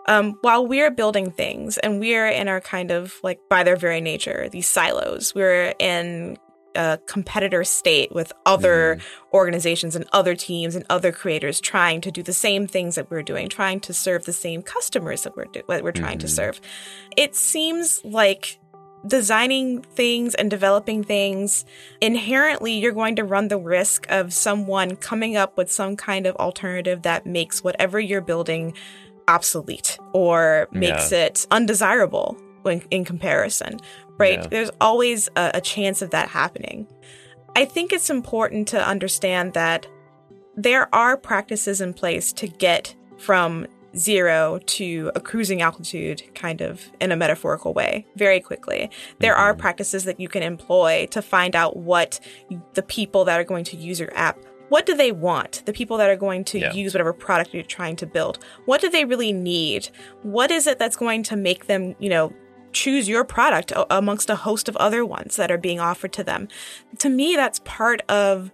um, 0.08 0.38
while 0.42 0.68
we're 0.68 0.92
building 0.92 1.32
things 1.32 1.78
and 1.80 2.00
we're 2.00 2.28
in 2.28 2.48
our 2.48 2.62
kind 2.62 2.92
of 2.92 3.16
like 3.24 3.40
by 3.50 3.64
their 3.64 3.76
very 3.76 4.02
nature, 4.02 4.50
these 4.52 4.68
silos, 4.68 5.34
we're 5.34 5.74
in 5.80 6.38
a 6.76 7.00
competitor 7.06 7.64
state 7.64 8.12
with 8.14 8.32
other 8.46 9.00
organizations 9.34 9.96
and 9.96 10.06
other 10.12 10.36
teams 10.36 10.76
and 10.76 10.86
other 10.90 11.12
creators 11.12 11.60
trying 11.60 12.02
to 12.02 12.12
do 12.12 12.22
the 12.24 12.34
same 12.34 12.68
things 12.68 12.96
that 12.96 13.10
we're 13.10 13.24
doing, 13.24 13.50
trying 13.50 13.80
to 13.82 13.94
serve 13.94 14.26
the 14.26 14.34
same 14.34 14.62
customers 14.62 15.24
that 15.24 15.36
we're 15.36 15.46
do- 15.46 15.64
that 15.68 15.84
we're 15.84 15.92
trying 15.92 16.20
to 16.20 16.28
Mhm. 16.28 16.36
serve. 16.36 16.62
It 17.18 17.36
seems 17.36 18.02
like 18.04 18.60
designing 19.08 19.82
things 19.84 20.34
and 20.34 20.50
developing 20.50 21.04
things 21.04 21.64
inherently 22.02 22.74
you're 22.74 22.92
going 22.92 23.16
to 23.16 23.24
run 23.24 23.50
the 23.50 23.58
risk 23.58 24.08
of 24.10 24.34
someone 24.34 24.96
coming 24.96 25.38
up 25.38 25.56
with 25.58 25.72
some 25.72 25.96
kind 25.96 26.26
of 26.26 26.36
alternative 26.38 27.04
that 27.04 27.24
makes 27.24 27.64
whatever 27.64 28.00
you're 28.00 28.20
building 28.20 28.74
obsolete 29.28 29.98
or 30.14 30.68
makes 30.72 31.12
it 31.12 31.46
undesirable 31.52 32.36
when 32.66 32.82
in 32.92 33.06
comparison 33.06 33.80
right 34.18 34.40
Yeah. 34.42 34.48
there's 34.48 34.72
always 34.82 35.30
a, 35.36 35.52
a 35.56 35.62
chance 35.62 36.02
of 36.02 36.10
that 36.12 36.30
happening 36.30 36.88
i 37.56 37.64
think 37.66 37.94
it's 37.94 38.10
important 38.10 38.68
to 38.70 38.88
understand 38.88 39.54
that 39.54 39.88
there 40.58 40.94
are 40.96 41.16
practices 41.18 41.82
in 41.82 41.94
place 41.94 42.32
to 42.34 42.48
get 42.48 42.96
from 43.18 43.68
zero 43.96 44.60
to 44.66 45.10
a 45.16 45.22
cruising 45.22 45.62
altitude 45.62 46.22
kind 46.36 46.60
of 46.62 46.82
in 47.00 47.12
a 47.14 47.16
metaphorical 47.16 47.74
way 47.74 48.06
very 48.18 48.40
quickly 48.42 48.90
there 49.20 49.36
are 49.36 49.54
Mhm. 49.54 49.58
practices 49.60 50.04
that 50.04 50.20
you 50.20 50.28
can 50.28 50.44
employ 50.44 51.08
to 51.12 51.22
find 51.22 51.56
out 51.56 51.78
what 51.78 52.20
the 52.74 52.84
people 52.84 53.24
that 53.26 53.40
are 53.40 53.44
going 53.46 53.64
to 53.66 53.78
use 53.78 54.00
your 54.00 54.12
app 54.18 54.38
what 54.68 54.86
do 54.86 54.96
they 54.96 55.12
want 55.14 55.62
the 55.66 55.72
people 55.72 55.96
that 55.98 56.10
are 56.10 56.16
going 56.18 56.44
to 56.44 56.60
Yeah. 56.60 56.74
use 56.74 56.94
whatever 56.94 57.14
product 57.14 57.54
you're 57.54 57.64
trying 57.64 57.96
to 57.98 58.06
build 58.06 58.40
what 58.66 58.82
do 58.82 58.90
they 58.90 59.06
really 59.06 59.32
need 59.32 59.88
what 60.24 60.52
is 60.52 60.68
it 60.68 60.78
that's 60.78 60.98
going 60.98 61.24
to 61.24 61.36
make 61.38 61.68
them 61.68 61.96
you 62.00 62.10
know 62.10 62.34
choose 62.76 63.08
your 63.08 63.24
product 63.24 63.72
amongst 63.90 64.30
a 64.30 64.36
host 64.36 64.68
of 64.70 64.76
other 64.78 65.04
ones 65.06 65.36
that 65.38 65.50
are 65.50 65.58
being 65.58 65.80
offered 65.80 66.12
to 66.14 66.24
them 66.24 66.48
to 66.98 67.10
me 67.10 67.36
that's 67.36 67.60
part 67.60 68.02
of 68.10 68.52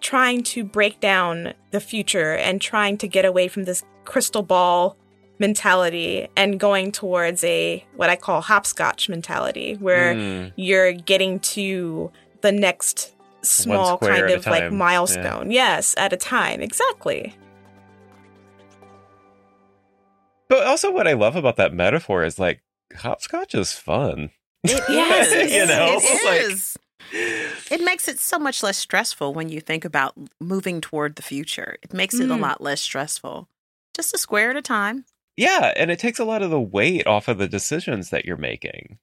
trying 0.00 0.42
to 0.42 0.64
break 0.64 1.00
down 1.00 1.54
the 1.70 1.80
future 1.80 2.32
and 2.34 2.60
trying 2.60 2.98
to 2.98 3.06
get 3.08 3.24
away 3.24 3.46
from 3.48 3.64
this 3.64 3.84
crystal 4.04 4.42
ball 4.42 4.96
mentality 5.38 6.28
and 6.36 6.58
going 6.58 6.90
towards 6.90 7.44
a 7.44 7.84
what 7.94 8.08
I 8.10 8.16
call 8.16 8.40
hopscotch 8.40 9.08
mentality 9.08 9.74
where 9.80 10.14
Mm. 10.14 10.52
you're 10.56 10.92
getting 10.92 11.38
to 11.56 12.10
the 12.40 12.52
next 12.52 13.14
small 13.42 13.98
kind 13.98 14.30
of 14.30 14.46
like 14.46 14.72
milestone. 14.72 15.50
Yes, 15.50 15.94
at 15.96 16.12
a 16.12 16.16
time. 16.16 16.60
Exactly. 16.60 17.34
But 20.48 20.66
also, 20.66 20.90
what 20.92 21.08
I 21.08 21.12
love 21.14 21.36
about 21.36 21.56
that 21.56 21.72
metaphor 21.74 22.24
is 22.24 22.38
like 22.38 22.60
hopscotch 22.94 23.54
is 23.54 23.72
fun. 23.72 24.30
It 24.64 24.82
Yes, 24.88 25.52
you 25.52 25.66
know, 25.66 25.98
it 26.00 26.24
like- 26.50 27.70
It 27.70 27.84
makes 27.84 28.08
it 28.08 28.18
so 28.18 28.38
much 28.38 28.62
less 28.62 28.76
stressful 28.78 29.32
when 29.34 29.48
you 29.48 29.60
think 29.60 29.84
about 29.84 30.14
moving 30.40 30.80
toward 30.80 31.16
the 31.16 31.22
future. 31.22 31.76
It 31.82 31.92
makes 31.94 32.14
it 32.14 32.30
a 32.30 32.34
Mm. 32.34 32.40
lot 32.40 32.60
less 32.60 32.80
stressful. 32.80 33.48
Just 33.94 34.14
a 34.14 34.18
square 34.18 34.50
at 34.50 34.56
a 34.56 34.62
time. 34.62 35.04
Yeah, 35.36 35.72
and 35.76 35.90
it 35.90 35.98
takes 35.98 36.18
a 36.18 36.24
lot 36.24 36.42
of 36.42 36.50
the 36.50 36.60
weight 36.60 37.06
off 37.06 37.28
of 37.28 37.38
the 37.38 37.46
decisions 37.48 38.10
that 38.10 38.24
you're 38.24 38.36
making. 38.36 38.98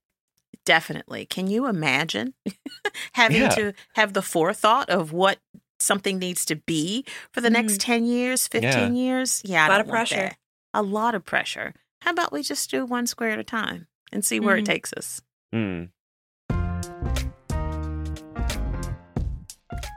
Definitely. 0.66 1.26
Can 1.26 1.48
you 1.48 1.68
imagine 1.68 2.34
having 3.14 3.42
Yeah. 3.44 3.50
to 3.50 3.74
have 3.96 4.14
the 4.14 4.22
forethought 4.22 4.90
of 4.90 5.12
what 5.12 5.40
something 5.80 6.18
needs 6.20 6.46
to 6.46 6.56
be 6.56 7.06
for 7.34 7.42
the 7.42 7.50
next 7.50 7.80
10 7.82 8.06
years, 8.06 8.48
15 8.48 8.96
years? 8.96 9.42
Yeah, 9.46 9.64
I 9.64 9.68
A 9.68 9.70
lot 9.70 9.72
don't 9.78 9.82
of 9.82 9.88
want 9.88 10.10
pressure. 10.10 10.16
that. 10.24 10.38
A 10.74 10.82
lot 10.82 11.16
of 11.16 11.24
pressure. 11.26 11.74
How 12.04 12.12
about 12.12 12.34
we 12.34 12.44
just 12.44 12.70
do 12.70 12.86
one 12.86 13.08
square 13.08 13.30
at 13.30 13.40
a 13.40 13.44
time 13.46 13.88
and 14.12 14.26
see 14.26 14.40
where 14.40 14.58
it 14.58 14.64
Mhm. 14.64 14.66
takes 14.66 14.92
us? 14.94 15.22
Mm. 15.56 15.90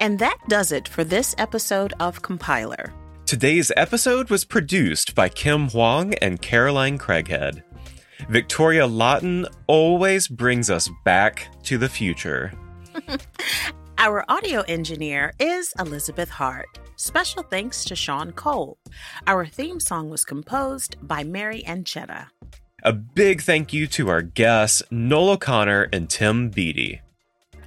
And 0.01 0.19
that 0.21 0.39
does 0.49 0.71
it 0.71 0.87
for 0.87 1.03
this 1.03 1.35
episode 1.37 1.95
of 1.99 2.23
Compiler. 2.23 2.93
Today's 3.25 3.73
episode 3.77 4.31
was 4.31 4.45
produced 4.45 5.17
by 5.17 5.29
Kim 5.29 5.71
Huang 5.71 6.15
and 6.23 6.41
Caroline 6.41 6.97
Craighead. 6.97 7.65
Victoria 8.29 8.87
Lawton 8.87 9.47
always 9.67 10.29
brings 10.29 10.71
us 10.71 10.89
back 11.05 11.49
to 11.65 11.77
the 11.77 11.89
future. 11.89 12.53
Our 14.07 14.25
audio 14.29 14.61
engineer 14.69 15.33
is 15.41 15.75
Elizabeth 15.81 16.29
Hart. 16.31 16.79
Special 16.95 17.43
thanks 17.43 17.85
to 17.87 17.97
Sean 17.97 18.31
Cole. 18.31 18.79
Our 19.27 19.45
theme 19.45 19.81
song 19.81 20.11
was 20.11 20.25
composed 20.25 20.95
by 21.03 21.25
Mary 21.25 21.65
Ancheta. 21.67 22.29
A 22.85 22.93
big 22.93 23.43
thank 23.43 23.73
you 23.73 23.89
to 23.89 24.09
our 24.09 24.23
guests, 24.23 24.81
Noel 24.93 25.31
O'Connor 25.31 25.89
and 25.93 26.09
Tim 26.09 26.51
Beattie. 26.51 27.01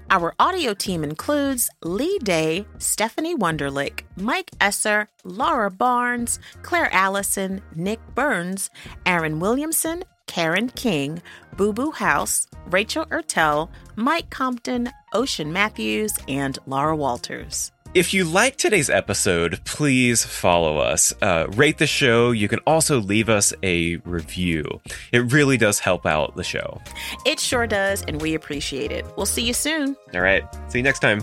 Our 0.10 0.34
audio 0.40 0.74
team 0.74 1.04
includes 1.04 1.70
Lee 1.84 2.20
Day, 2.20 2.66
Stephanie 2.78 3.36
Wunderlich, 3.36 4.04
Mike 4.16 4.52
Esser, 4.62 5.10
Laura 5.26 5.70
Barnes, 5.70 6.40
Claire 6.62 6.90
Allison, 6.94 7.62
Nick 7.76 8.00
Burns, 8.16 8.70
Aaron 9.06 9.42
Williamson, 9.42 10.06
Karen 10.30 10.70
King, 10.70 11.22
Booboo 11.56 11.96
Howse, 11.96 12.48
Rachel 12.68 13.06
Ertel, 13.08 13.68
Mike 14.00 14.30
Compton, 14.30 14.90
Ocean 15.14 15.52
Matthews, 15.52 16.18
and 16.30 16.58
Laura 16.66 16.96
Walters. 16.96 17.72
If 17.94 18.14
you 18.14 18.24
like 18.24 18.56
today's 18.56 18.90
episode, 18.90 19.60
please 19.66 20.24
follow 20.24 20.78
us. 20.78 21.14
Uh, 21.22 21.48
rate 21.50 21.80
the 21.80 21.88
show. 21.88 22.32
You 22.32 22.48
can 22.48 22.60
also 22.60 23.02
leave 23.02 23.28
us 23.28 23.52
a 23.62 23.98
review. 23.98 24.80
It 25.12 25.34
really 25.34 25.58
does 25.58 25.80
help 25.80 26.06
out 26.06 26.36
the 26.38 26.44
show. 26.44 26.80
It 27.26 27.42
sure 27.42 27.68
does, 27.68 28.04
and 28.04 28.22
we 28.22 28.36
appreciate 28.36 28.92
it. 28.92 29.06
We'll 29.18 29.26
see 29.26 29.42
you 29.42 29.54
soon. 29.54 29.98
All 30.14 30.22
right. 30.22 30.44
See 30.70 30.80
you 30.80 30.84
next 30.84 31.00
time. 31.00 31.22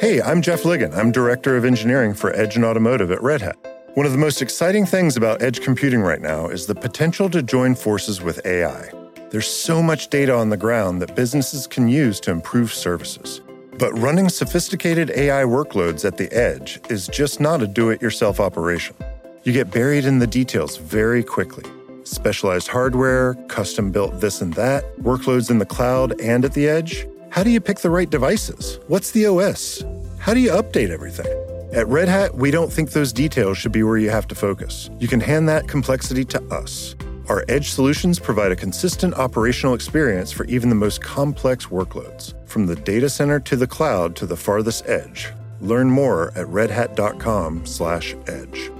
Hey, 0.00 0.22
I'm 0.22 0.40
Jeff 0.42 0.62
Ligon. 0.62 0.96
I'm 0.96 1.12
Director 1.12 1.56
of 1.56 1.64
Engineering 1.64 2.14
for 2.14 2.32
Edge 2.34 2.56
and 2.56 2.64
Automotive 2.64 3.10
at 3.10 3.22
Red 3.22 3.42
Hat. 3.42 3.73
One 3.94 4.06
of 4.06 4.10
the 4.10 4.18
most 4.18 4.42
exciting 4.42 4.86
things 4.86 5.16
about 5.16 5.40
edge 5.40 5.60
computing 5.60 6.00
right 6.00 6.20
now 6.20 6.48
is 6.48 6.66
the 6.66 6.74
potential 6.74 7.30
to 7.30 7.40
join 7.44 7.76
forces 7.76 8.20
with 8.20 8.44
AI. 8.44 8.90
There's 9.30 9.46
so 9.46 9.80
much 9.80 10.08
data 10.08 10.34
on 10.34 10.50
the 10.50 10.56
ground 10.56 11.00
that 11.00 11.14
businesses 11.14 11.68
can 11.68 11.86
use 11.86 12.18
to 12.20 12.32
improve 12.32 12.72
services. 12.72 13.40
But 13.78 13.96
running 13.96 14.28
sophisticated 14.30 15.12
AI 15.12 15.44
workloads 15.44 16.04
at 16.04 16.16
the 16.16 16.28
edge 16.32 16.80
is 16.90 17.06
just 17.06 17.38
not 17.38 17.62
a 17.62 17.68
do 17.68 17.90
it 17.90 18.02
yourself 18.02 18.40
operation. 18.40 18.96
You 19.44 19.52
get 19.52 19.70
buried 19.70 20.06
in 20.06 20.18
the 20.18 20.26
details 20.26 20.76
very 20.76 21.22
quickly. 21.22 21.64
Specialized 22.02 22.66
hardware, 22.66 23.34
custom 23.46 23.92
built 23.92 24.20
this 24.20 24.40
and 24.40 24.54
that, 24.54 24.84
workloads 25.02 25.50
in 25.52 25.58
the 25.58 25.66
cloud 25.66 26.20
and 26.20 26.44
at 26.44 26.54
the 26.54 26.68
edge. 26.68 27.06
How 27.30 27.44
do 27.44 27.50
you 27.50 27.60
pick 27.60 27.78
the 27.78 27.90
right 27.90 28.10
devices? 28.10 28.80
What's 28.88 29.12
the 29.12 29.26
OS? 29.26 29.84
How 30.18 30.34
do 30.34 30.40
you 30.40 30.50
update 30.50 30.90
everything? 30.90 31.43
At 31.74 31.88
Red 31.88 32.08
Hat, 32.08 32.36
we 32.36 32.52
don't 32.52 32.72
think 32.72 32.92
those 32.92 33.12
details 33.12 33.58
should 33.58 33.72
be 33.72 33.82
where 33.82 33.96
you 33.96 34.08
have 34.08 34.28
to 34.28 34.36
focus. 34.36 34.90
You 35.00 35.08
can 35.08 35.18
hand 35.18 35.48
that 35.48 35.66
complexity 35.66 36.24
to 36.26 36.40
us. 36.54 36.94
Our 37.28 37.44
edge 37.48 37.70
solutions 37.70 38.20
provide 38.20 38.52
a 38.52 38.56
consistent 38.56 39.14
operational 39.14 39.74
experience 39.74 40.30
for 40.30 40.44
even 40.44 40.68
the 40.68 40.76
most 40.76 41.02
complex 41.02 41.66
workloads, 41.66 42.32
from 42.48 42.66
the 42.66 42.76
data 42.76 43.10
center 43.10 43.40
to 43.40 43.56
the 43.56 43.66
cloud 43.66 44.14
to 44.16 44.24
the 44.24 44.36
farthest 44.36 44.88
edge. 44.88 45.32
Learn 45.60 45.90
more 45.90 46.28
at 46.36 46.46
redhat.com/edge. 46.46 48.70